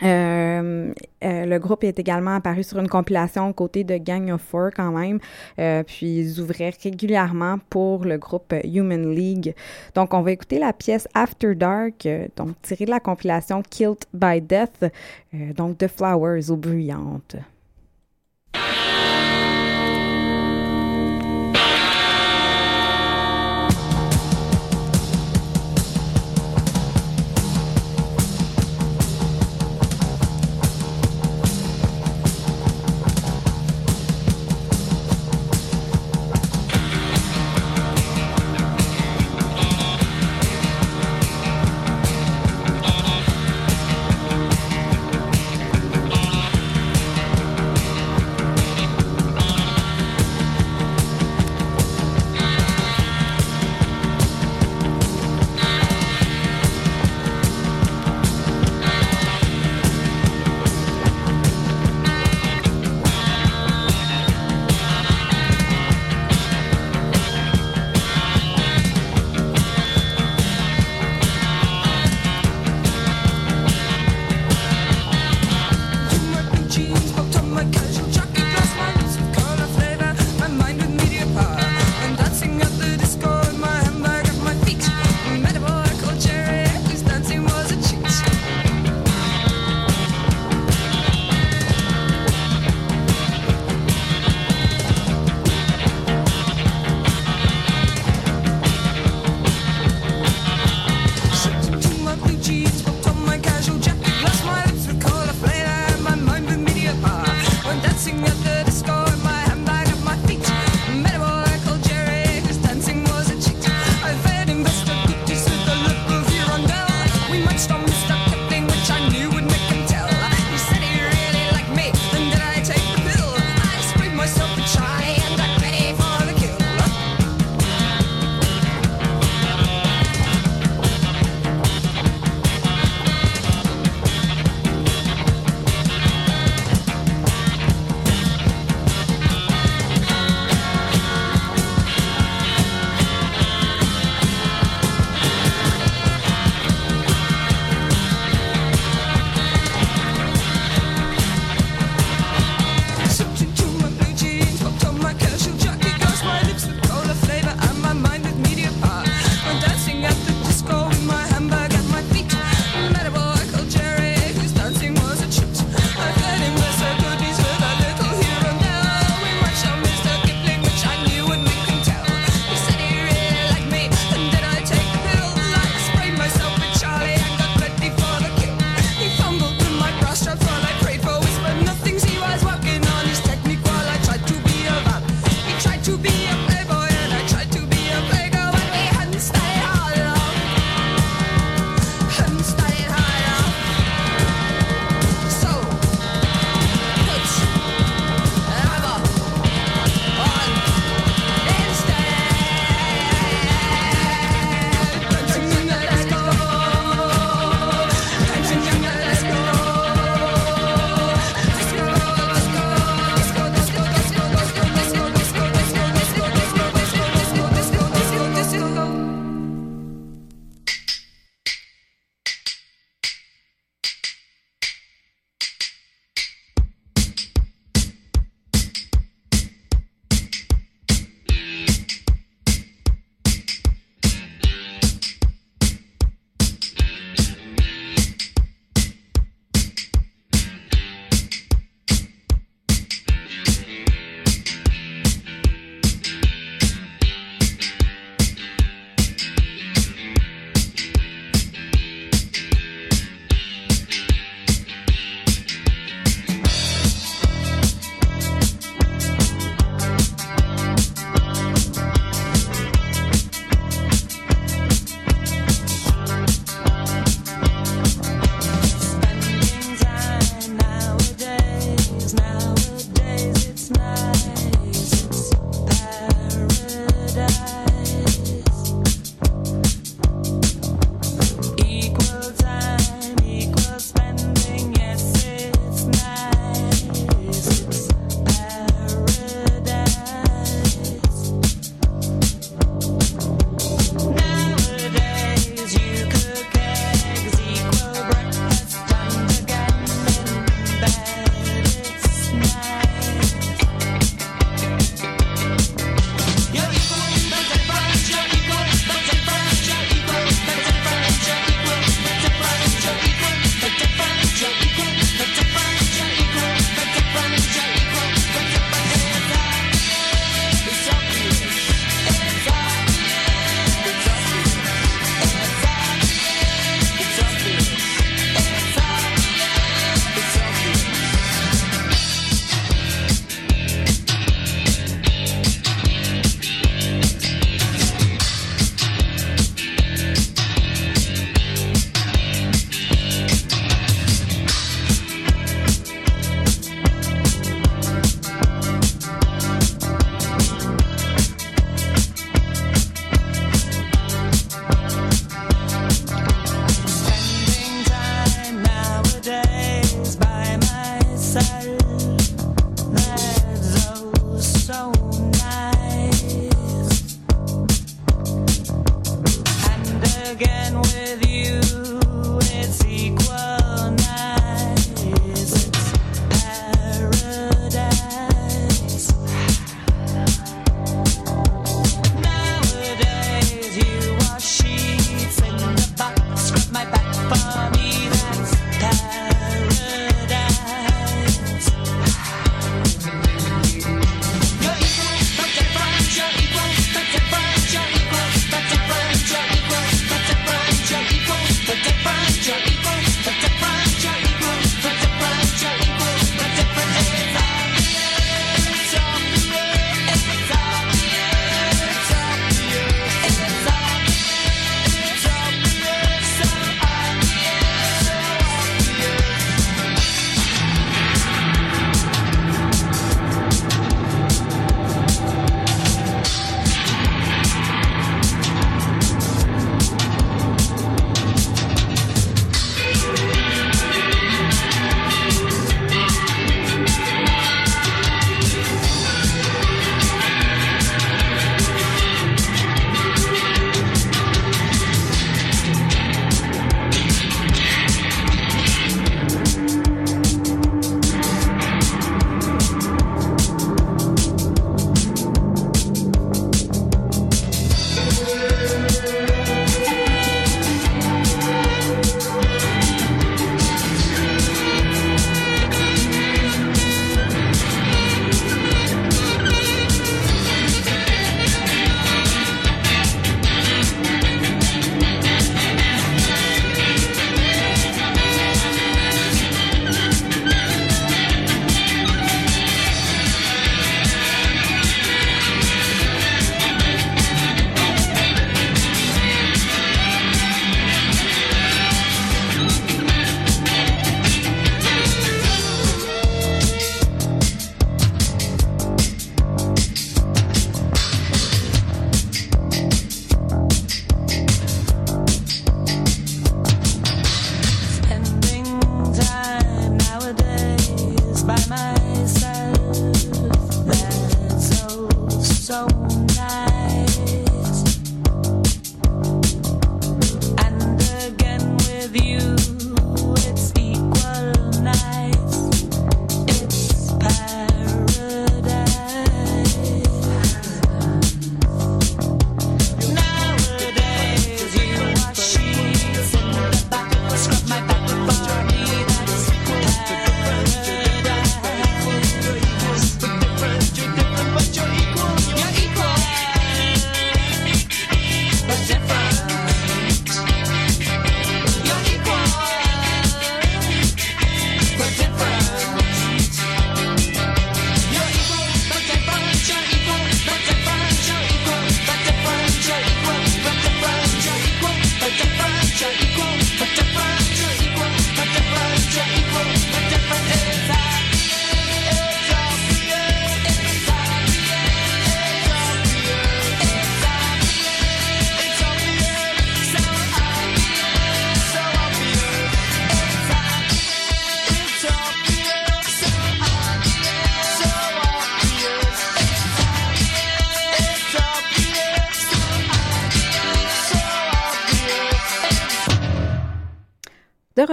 Euh, 0.04 0.94
euh, 1.24 1.46
le 1.46 1.60
groupe 1.60 1.84
est 1.84 2.00
également 2.00 2.36
apparu 2.36 2.64
sur 2.64 2.80
une 2.80 2.88
compilation 2.88 3.50
aux 3.50 3.54
côtés 3.54 3.84
de 3.84 3.98
Gang 3.98 4.32
of 4.32 4.42
Four 4.42 4.70
quand 4.76 4.92
même, 4.92 5.20
euh, 5.60 5.84
puis 5.84 6.20
ils 6.20 6.40
ouvraient 6.40 6.74
régulièrement 6.84 7.60
pour 7.70 8.06
le 8.06 8.18
groupe 8.18 8.54
Human 8.64 9.14
League. 9.14 9.54
Donc 9.94 10.14
on 10.14 10.22
va 10.22 10.32
écouter 10.32 10.60
la 10.60 10.74
pièce 10.74 11.08
After 11.14 11.54
Dark, 11.56 12.08
donc 12.36 12.60
tirée 12.62 12.86
de 12.86 12.92
la 12.92 13.00
compilation 13.00 13.62
Killed 13.62 14.06
by 14.14 14.42
Death, 14.42 14.86
donc 15.56 15.78
The 15.78 15.88
Flowers 15.88 16.50
aux 16.50 16.58
bruyantes. 16.58 17.36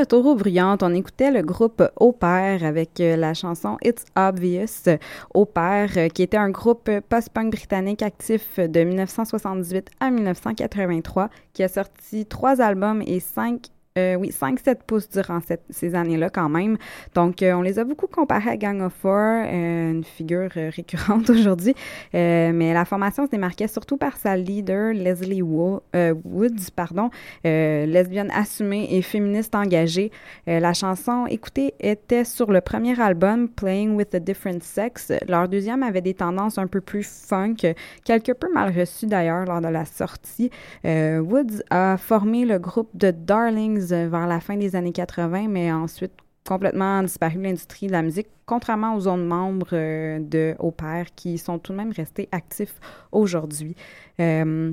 Retour 0.09 0.25
aux 0.25 0.37
bruyantes, 0.37 0.83
on 0.83 0.95
écoutait 0.95 1.31
le 1.31 1.43
groupe 1.43 1.83
Au 1.97 2.13
Père 2.13 2.65
avec 2.65 2.99
euh, 2.99 3.15
la 3.15 3.35
chanson 3.35 3.77
It's 3.85 4.07
Obvious. 4.17 4.89
Au 5.35 5.45
Père, 5.45 5.91
euh, 5.99 6.09
qui 6.09 6.23
était 6.23 6.39
un 6.39 6.49
groupe 6.49 6.91
post-punk 7.11 7.53
britannique 7.53 8.01
actif 8.01 8.59
de 8.59 8.85
1978 8.85 9.91
à 10.01 10.11
1983, 10.11 11.29
qui 11.53 11.63
a 11.63 11.69
sorti 11.69 12.25
trois 12.25 12.63
albums 12.63 13.03
et 13.07 13.21
cinq 13.21 13.67
euh, 13.99 14.15
oui, 14.17 14.31
5-7 14.31 14.79
pouces 14.87 15.09
durant 15.09 15.41
ces 15.71 15.95
années-là 15.95 16.31
quand 16.31 16.49
même. 16.49 16.77
Donc, 17.15 17.43
euh, 17.43 17.53
on 17.53 17.63
les 17.63 17.79
a 17.79 17.85
beaucoup 17.85 18.07
comparés 18.07 18.51
à 18.51 18.57
Gang 18.57 18.81
of 18.83 18.93
Four, 18.95 19.13
euh, 19.13 19.91
une 19.93 20.05
figure 20.05 20.51
récurrente 20.51 21.31
aujourd'hui. 21.31 21.75
mais 22.13 22.73
la 22.73 22.85
formation 22.85 23.27
se 23.27 23.31
démarquait 23.31 23.69
surtout 23.69 23.97
par 23.97 24.17
sa 24.17 24.37
leader, 24.37 24.93
Leslie 24.93 25.43
Woods, 25.43 26.71
pardon, 26.75 27.11
lesbienne 27.45 28.31
assumée 28.33 28.89
et 28.91 29.03
féministe 29.03 29.55
engagée. 29.55 30.11
la 30.47 30.73
chanson 30.73 31.27
écoutée 31.27 31.75
était 31.81 32.25
sur 32.25 32.51
le 32.51 32.61
premier 32.61 33.01
album, 33.01 33.49
Playing 33.49 33.95
with 33.95 34.15
a 34.15 34.21
Different 34.21 34.63
Sex. 34.63 35.13
Leur 35.29 35.49
deuxième 35.49 35.83
avait 35.83 36.01
des 36.01 36.15
tendances 36.15 36.59
un 36.59 36.67
peu 36.67 36.81
plus 36.81 37.07
funk, 37.29 37.57
quelque 38.05 38.33
peu 38.33 38.53
mal 38.53 38.73
reçues 38.77 39.07
d'ailleurs 39.07 39.45
lors 39.45 39.61
de 39.61 39.69
la 39.69 39.85
sortie. 39.85 40.51
Woods 40.85 41.63
a 41.71 41.97
formé 41.97 42.45
le 42.45 42.59
groupe 42.59 42.91
de 42.95 43.11
Darlings 43.11 43.88
euh, 43.93 44.09
vers 44.09 44.27
la 44.27 44.41
fin 44.41 44.57
des 44.57 44.77
années 44.77 44.93
80, 44.93 45.49
mais 45.49 45.73
ensuite 45.73 46.13
complètement 46.47 47.03
disparu 47.03 47.37
de 47.37 47.43
l'industrie 47.43 47.89
de 47.89 47.93
la 47.93 48.03
musique, 48.03 48.29
contrairement 48.47 48.97
aux 48.97 49.07
autres 49.07 49.23
membres 49.23 49.69
euh, 49.73 50.19
de 50.21 50.55
Opère 50.59 51.07
qui 51.15 51.37
sont 51.37 51.59
tout 51.59 51.73
de 51.73 51.77
même 51.77 51.93
restés 51.93 52.29
actifs 52.33 52.75
aujourd'hui. 53.13 53.75
Euh, 54.21 54.73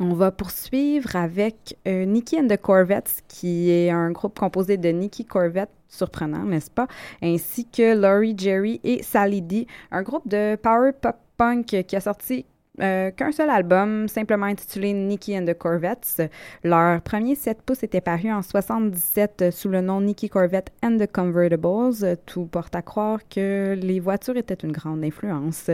on 0.00 0.14
va 0.14 0.30
poursuivre 0.30 1.16
avec 1.16 1.76
Nikki 1.84 2.38
and 2.38 2.46
the 2.46 2.56
Corvettes, 2.56 3.24
qui 3.26 3.68
est 3.68 3.90
un 3.90 4.12
groupe 4.12 4.38
composé 4.38 4.76
de 4.76 4.90
Nikki 4.90 5.24
Corvette, 5.24 5.72
surprenant, 5.88 6.44
n'est-ce 6.44 6.70
pas, 6.70 6.86
ainsi 7.20 7.66
que 7.66 7.96
Laurie 7.96 8.36
Jerry 8.38 8.80
et 8.84 9.02
Sally 9.02 9.42
D, 9.42 9.66
un 9.90 10.02
groupe 10.02 10.28
de 10.28 10.54
power 10.54 10.92
pop 10.92 11.16
punk 11.36 11.82
qui 11.84 11.96
a 11.96 12.00
sorti 12.00 12.44
euh, 12.80 13.10
qu'un 13.10 13.32
seul 13.32 13.50
album, 13.50 14.08
simplement 14.08 14.46
intitulé 14.46 14.92
Nicky 14.92 15.36
and 15.38 15.44
the 15.44 15.54
Corvettes. 15.54 16.22
Leur 16.64 17.00
premier 17.02 17.34
7 17.34 17.62
pouces 17.62 17.82
était 17.82 18.00
paru 18.00 18.30
en 18.32 18.42
77 18.42 19.50
sous 19.50 19.68
le 19.68 19.80
nom 19.80 20.00
Nicky 20.00 20.28
Corvette 20.28 20.70
and 20.82 20.98
the 20.98 21.10
Convertibles. 21.10 22.16
Tout 22.26 22.46
porte 22.46 22.74
à 22.76 22.82
croire 22.82 23.20
que 23.28 23.76
les 23.80 24.00
voitures 24.00 24.36
étaient 24.36 24.54
une 24.54 24.72
grande 24.72 25.04
influence. 25.04 25.70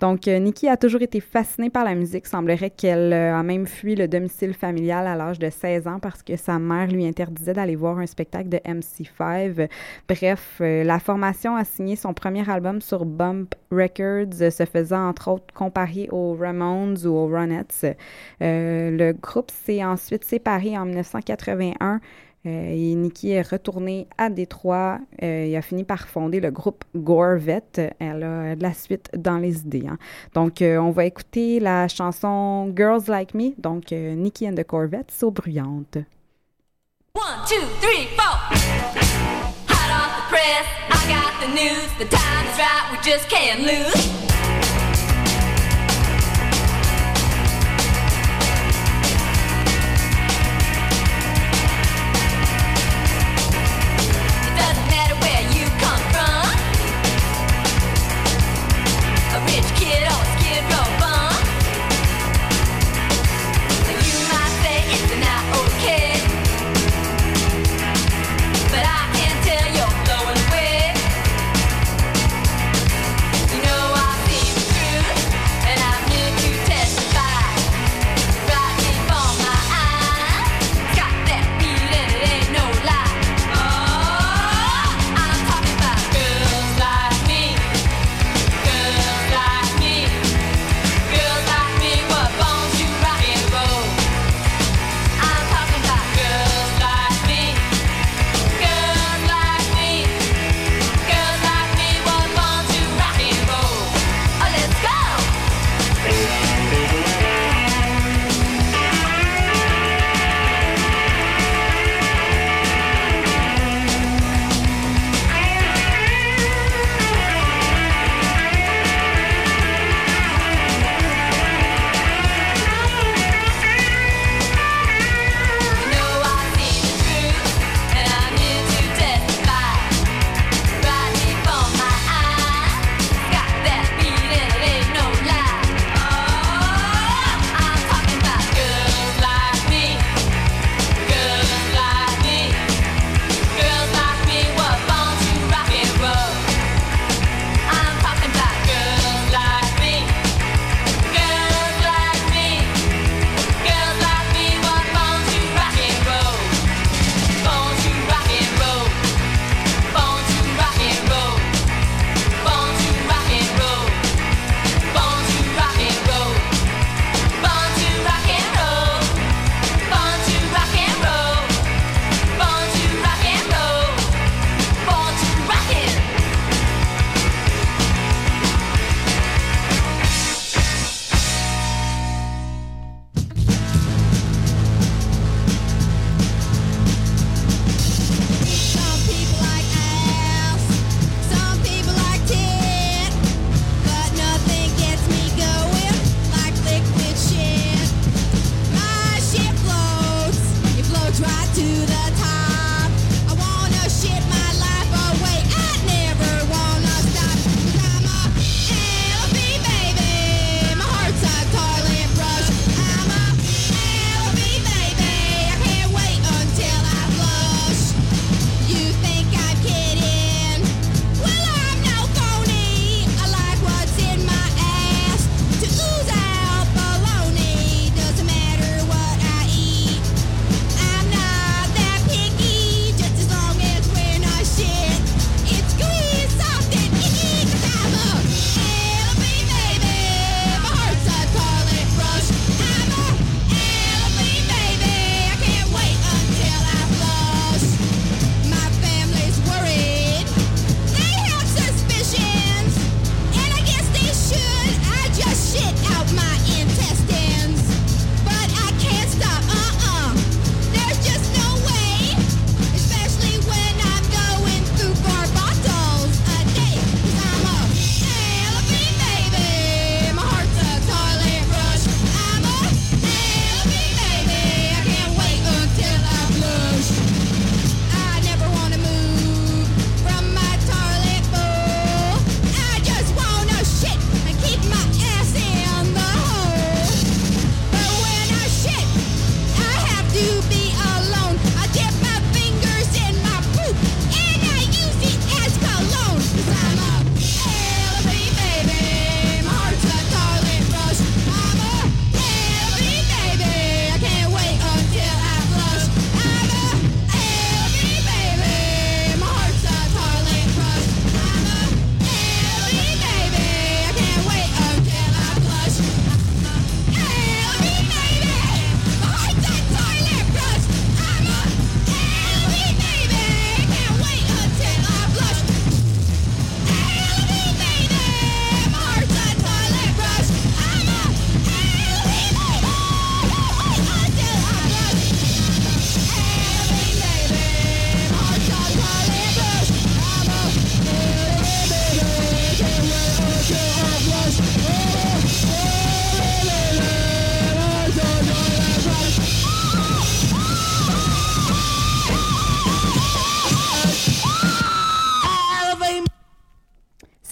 Donc, 0.00 0.26
Nicky 0.26 0.68
a 0.68 0.76
toujours 0.76 1.02
été 1.02 1.20
fascinée 1.20 1.70
par 1.70 1.84
la 1.84 1.94
musique. 1.94 2.26
Semblerait 2.26 2.70
qu'elle 2.70 3.12
a 3.12 3.42
même 3.42 3.66
fui 3.66 3.94
le 3.94 4.08
domicile 4.08 4.54
familial 4.54 5.06
à 5.06 5.16
l'âge 5.16 5.38
de 5.38 5.50
16 5.50 5.86
ans 5.86 5.98
parce 6.00 6.22
que 6.22 6.36
sa 6.36 6.58
mère 6.58 6.88
lui 6.88 7.06
interdisait 7.06 7.52
d'aller 7.52 7.76
voir 7.76 7.98
un 7.98 8.06
spectacle 8.06 8.48
de 8.48 8.58
MC5. 8.58 9.68
Bref, 10.08 10.56
la 10.60 10.98
formation 10.98 11.56
a 11.56 11.64
signé 11.64 11.96
son 11.96 12.14
premier 12.14 12.48
album 12.48 12.80
sur 12.80 13.04
Bump 13.04 13.54
Records, 13.70 14.50
se 14.50 14.64
faisant 14.64 15.08
entre 15.08 15.28
autres 15.28 15.54
comparer 15.54 16.08
aux 16.10 16.34
Ramones 16.34 16.98
ou 17.04 17.10
aux 17.10 17.28
Ronettes. 17.28 17.86
Euh, 18.42 18.90
le 18.90 19.12
groupe 19.12 19.50
s'est 19.50 19.84
ensuite 19.84 20.24
séparé 20.24 20.78
en 20.78 20.84
1981. 20.84 22.00
Euh, 22.46 22.70
et 22.70 22.94
Nikki 22.94 23.32
est 23.32 23.42
retourné 23.42 24.06
à 24.16 24.30
Détroit. 24.30 25.00
Euh, 25.22 25.46
il 25.48 25.56
a 25.56 25.62
fini 25.62 25.82
par 25.82 26.06
fonder 26.06 26.40
le 26.40 26.50
groupe 26.50 26.84
Gorvette. 26.94 27.80
Elle 27.98 28.22
a 28.22 28.54
de 28.54 28.62
la 28.62 28.72
suite 28.72 29.10
dans 29.16 29.38
les 29.38 29.60
idées. 29.60 29.86
Hein. 29.88 29.98
Donc, 30.34 30.62
on 30.62 30.90
va 30.90 31.04
écouter 31.04 31.58
la 31.58 31.88
chanson 31.88 32.72
Girls 32.76 33.04
Like 33.08 33.34
Me, 33.34 33.50
donc 33.58 33.90
Nikki 33.90 34.48
and 34.48 34.54
the 34.54 34.64
Corvettes, 34.64 35.10
so 35.10 35.30
bruyante. 35.30 35.98
One, 37.14 37.44
two, 37.48 37.66
three, 37.80 38.06
four. 38.16 38.38
Hot 39.66 39.90
off 39.90 40.16
the 40.16 40.30
press, 40.30 40.77
the 41.40 41.48
news. 41.48 41.92
The 41.98 42.06
time 42.06 42.46
is 42.46 42.58
right, 42.58 42.88
we 42.90 42.98
just 43.08 43.28
can't 43.28 43.60
lose. 43.62 44.27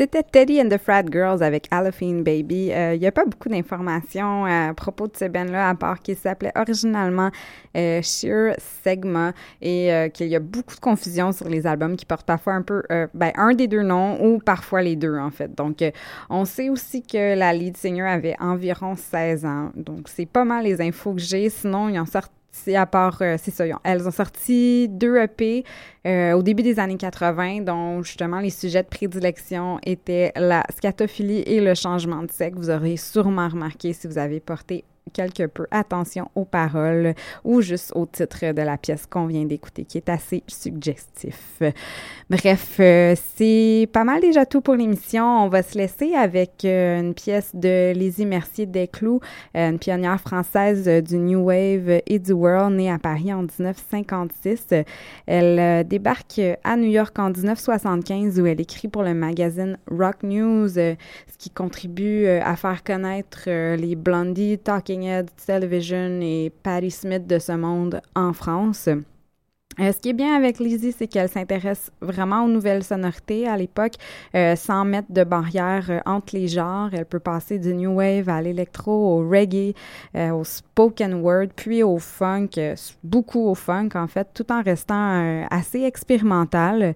C'était 0.07 0.23
Teddy 0.23 0.63
and 0.63 0.69
the 0.69 0.79
Frat 0.79 1.03
Girls 1.11 1.43
avec 1.43 1.67
Halloween 1.73 2.23
Baby. 2.23 2.71
Euh, 2.73 2.95
il 2.95 3.01
n'y 3.01 3.09
a 3.09 3.11
pas 3.11 3.25
beaucoup 3.25 3.49
d'informations 3.49 4.45
à 4.45 4.73
propos 4.73 5.09
de 5.09 5.17
ce 5.17 5.25
band-là, 5.25 5.71
à 5.71 5.75
part 5.75 6.01
qu'il 6.01 6.15
s'appelait 6.15 6.53
originalement 6.55 7.33
euh, 7.77 8.01
Sheer 8.03 8.55
Segma 8.85 9.33
et 9.61 9.93
euh, 9.93 10.09
qu'il 10.09 10.29
y 10.29 10.37
a 10.37 10.39
beaucoup 10.39 10.77
de 10.77 10.81
confusion 10.81 11.33
sur 11.33 11.49
les 11.49 11.67
albums 11.67 11.97
qui 11.97 12.07
portent 12.07 12.25
parfois 12.25 12.53
un 12.53 12.63
peu, 12.63 12.85
ben, 13.15 13.33
un 13.35 13.53
des 13.53 13.67
deux 13.67 13.83
noms 13.83 14.25
ou 14.25 14.39
parfois 14.39 14.81
les 14.81 14.95
deux, 14.95 15.19
en 15.19 15.33
fait. 15.33 15.53
Donc, 15.57 15.83
on 16.31 16.45
sait 16.45 16.69
aussi 16.69 17.03
que 17.03 17.37
la 17.37 17.53
lead 17.53 17.77
singer 17.77 18.03
avait 18.03 18.37
environ 18.39 18.95
16 18.95 19.45
ans. 19.45 19.73
Donc, 19.75 20.09
c'est 20.09 20.27
pas 20.27 20.45
mal 20.45 20.63
les 20.67 20.81
infos 20.81 21.15
que 21.15 21.21
j'ai. 21.21 21.51
Sinon, 21.51 21.89
il 21.89 21.99
en 21.99 22.07
sort 22.07 22.29
à 22.75 22.87
part, 22.87 23.19
euh, 23.21 23.37
c'est 23.41 23.57
elles 23.85 24.07
ont 24.07 24.11
sorti 24.11 24.89
deux 24.89 25.17
EP 25.17 25.65
euh, 26.07 26.33
au 26.33 26.43
début 26.43 26.63
des 26.63 26.79
années 26.79 26.97
80, 26.97 27.63
dont 27.63 28.03
justement 28.03 28.41
les 28.41 28.51
sujets 28.51 28.83
de 28.83 28.89
prédilection 28.89 29.79
étaient 29.85 30.33
la 30.37 30.65
scatophilie 30.75 31.41
et 31.41 31.61
le 31.61 31.75
changement 31.75 32.23
de 32.23 32.31
sexe. 32.31 32.57
Vous 32.57 32.71
aurez 32.71 32.97
sûrement 32.97 33.49
remarqué 33.49 33.93
si 33.93 34.07
vous 34.07 34.19
avez 34.19 34.41
porté 34.41 34.85
quelque 35.13 35.47
peu 35.47 35.67
attention 35.71 36.31
aux 36.35 36.45
paroles 36.45 37.15
ou 37.45 37.61
juste 37.61 37.93
au 37.95 38.07
titre 38.07 38.53
de 38.53 38.63
la 38.63 38.77
pièce 38.77 39.07
qu'on 39.07 39.27
vient 39.27 39.45
d'écouter, 39.45 39.85
qui 39.85 39.99
est 39.99 40.09
assez 40.09 40.43
suggestif. 40.47 41.63
Bref, 42.29 42.79
euh, 42.81 43.15
c'est 43.37 43.89
pas 43.93 44.05
mal 44.05 44.21
déjà 44.21 44.47
tout 44.47 44.61
pour 44.61 44.75
l'émission. 44.75 45.25
On 45.25 45.49
va 45.49 45.63
se 45.63 45.79
laisser 45.79 46.15
avec 46.15 46.65
euh, 46.65 47.01
une 47.01 47.15
pièce 47.15 47.55
de 47.55 47.93
Lizzie 47.93 48.27
Mercier 48.27 48.67
Desclous, 48.67 49.21
euh, 49.57 49.71
une 49.71 49.79
pionnière 49.79 50.21
française 50.21 50.89
du 51.05 51.19
New 51.19 51.45
Wave 51.45 52.03
et 52.07 52.19
du 52.19 52.33
World, 52.33 52.75
née 52.75 52.91
à 52.91 52.99
Paris 52.99 53.33
en 53.33 53.43
1956. 53.43 54.75
Elle 55.27 55.87
débarque 55.87 56.41
à 56.65 56.77
New 56.77 56.91
York 56.91 57.17
en 57.19 57.31
1975 57.31 58.41
où 58.41 58.47
elle 58.47 58.61
écrit 58.61 58.89
pour 58.89 59.03
le 59.03 59.15
magazine 59.15 59.79
Rock 59.91 60.23
News, 60.23 60.69
ce 60.69 60.97
qui 61.39 61.51
contribue 61.51 62.27
à 62.27 62.57
faire 62.57 62.83
connaître 62.83 63.49
les 63.77 63.95
Blondie, 63.95 64.59
Talking 64.59 64.96
Heads, 65.03 65.45
Television 65.47 66.21
et 66.21 66.53
Patti 66.63 66.91
Smith 66.91 67.27
de 67.27 67.39
ce 67.39 67.53
monde 67.53 68.01
en 68.15 68.33
France. 68.33 68.89
Euh, 69.79 69.93
ce 69.93 69.99
qui 69.99 70.09
est 70.09 70.15
bien 70.15 70.35
avec 70.35 70.59
Lizzie, 70.59 70.93
c'est 70.93 71.07
qu'elle 71.07 71.29
s'intéresse 71.29 71.91
vraiment 72.01 72.45
aux 72.45 72.49
nouvelles 72.49 72.83
sonorités 72.83 73.47
à 73.47 73.57
l'époque, 73.57 73.95
euh, 74.35 74.57
sans 74.57 74.85
mettre 74.87 75.13
de 75.13 75.23
barrière 75.23 75.87
euh, 75.91 76.01
entre 76.07 76.35
les 76.35 76.49
genres. 76.49 76.89
Elle 76.93 77.05
peut 77.05 77.21
passer 77.21 77.59
du 77.59 77.75
new 77.75 77.97
wave 77.97 78.29
à 78.29 78.41
l'électro, 78.41 78.93
au 78.93 79.29
reggae, 79.29 79.75
au 80.15 80.45
spoken 80.45 81.15
word, 81.15 81.49
puis 81.55 81.83
au 81.83 81.99
funk, 81.99 82.51
beaucoup 83.05 83.47
au 83.49 83.55
funk 83.55 83.91
en 83.95 84.07
fait, 84.07 84.29
tout 84.35 84.51
en 84.51 84.63
restant 84.63 85.45
assez 85.51 85.83
expérimentale. 85.83 86.95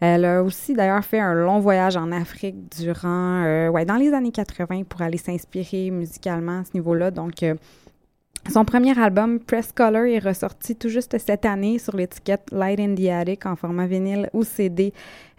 Elle 0.00 0.24
a 0.24 0.42
aussi 0.42 0.74
d'ailleurs 0.74 1.04
fait 1.04 1.20
un 1.20 1.34
long 1.34 1.58
voyage 1.58 1.96
en 1.96 2.10
Afrique 2.12 2.56
durant, 2.76 3.68
ouais, 3.70 3.84
dans 3.84 3.96
les 3.96 4.12
années 4.12 4.32
80 4.32 4.84
pour 4.84 5.02
aller 5.02 5.18
s'inspirer 5.18 5.90
musicalement 5.90 6.60
à 6.60 6.64
ce 6.64 6.70
niveau-là. 6.74 7.10
Donc, 7.10 7.44
son 8.48 8.64
premier 8.64 8.98
album, 8.98 9.38
Press 9.38 9.70
Color, 9.72 10.06
est 10.06 10.18
ressorti 10.18 10.74
tout 10.74 10.88
juste 10.88 11.16
cette 11.18 11.44
année 11.44 11.78
sur 11.78 11.94
l'étiquette 11.94 12.48
Light 12.50 12.80
in 12.80 12.94
the 12.94 13.08
Attic 13.08 13.46
en 13.46 13.54
format 13.54 13.86
vinyle 13.86 14.28
ou 14.32 14.44
CD. 14.44 14.92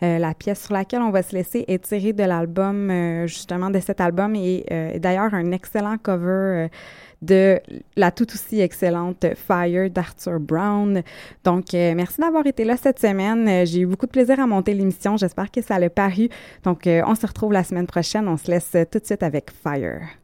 Euh, 0.03 0.17
la 0.17 0.33
pièce 0.33 0.63
sur 0.63 0.73
laquelle 0.73 1.01
on 1.01 1.09
va 1.09 1.21
se 1.21 1.35
laisser 1.35 1.65
est 1.67 1.83
tirée 1.83 2.13
de 2.13 2.23
l'album, 2.23 2.89
euh, 2.89 3.27
justement, 3.27 3.69
de 3.69 3.79
cet 3.79 4.01
album 4.01 4.35
et 4.35 4.65
euh, 4.71 4.97
d'ailleurs 4.97 5.33
un 5.33 5.51
excellent 5.51 5.97
cover 5.97 6.67
de 7.21 7.59
la 7.95 8.11
tout 8.11 8.27
aussi 8.33 8.61
excellente 8.61 9.25
Fire 9.35 9.89
d'Arthur 9.89 10.39
Brown. 10.39 11.03
Donc, 11.43 11.73
merci 11.73 12.19
d'avoir 12.19 12.47
été 12.47 12.63
là 12.63 12.77
cette 12.77 12.99
semaine. 12.99 13.65
J'ai 13.65 13.81
eu 13.81 13.85
beaucoup 13.85 14.07
de 14.07 14.11
plaisir 14.11 14.39
à 14.39 14.47
monter 14.47 14.73
l'émission. 14.73 15.17
J'espère 15.17 15.51
que 15.51 15.61
ça 15.61 15.77
l'a 15.77 15.91
paru. 15.91 16.29
Donc, 16.63 16.87
on 16.87 17.13
se 17.13 17.27
retrouve 17.27 17.53
la 17.53 17.63
semaine 17.63 17.85
prochaine. 17.85 18.27
On 18.27 18.37
se 18.37 18.49
laisse 18.49 18.75
tout 18.91 18.97
de 18.97 19.05
suite 19.05 19.21
avec 19.21 19.51
Fire. 19.51 20.20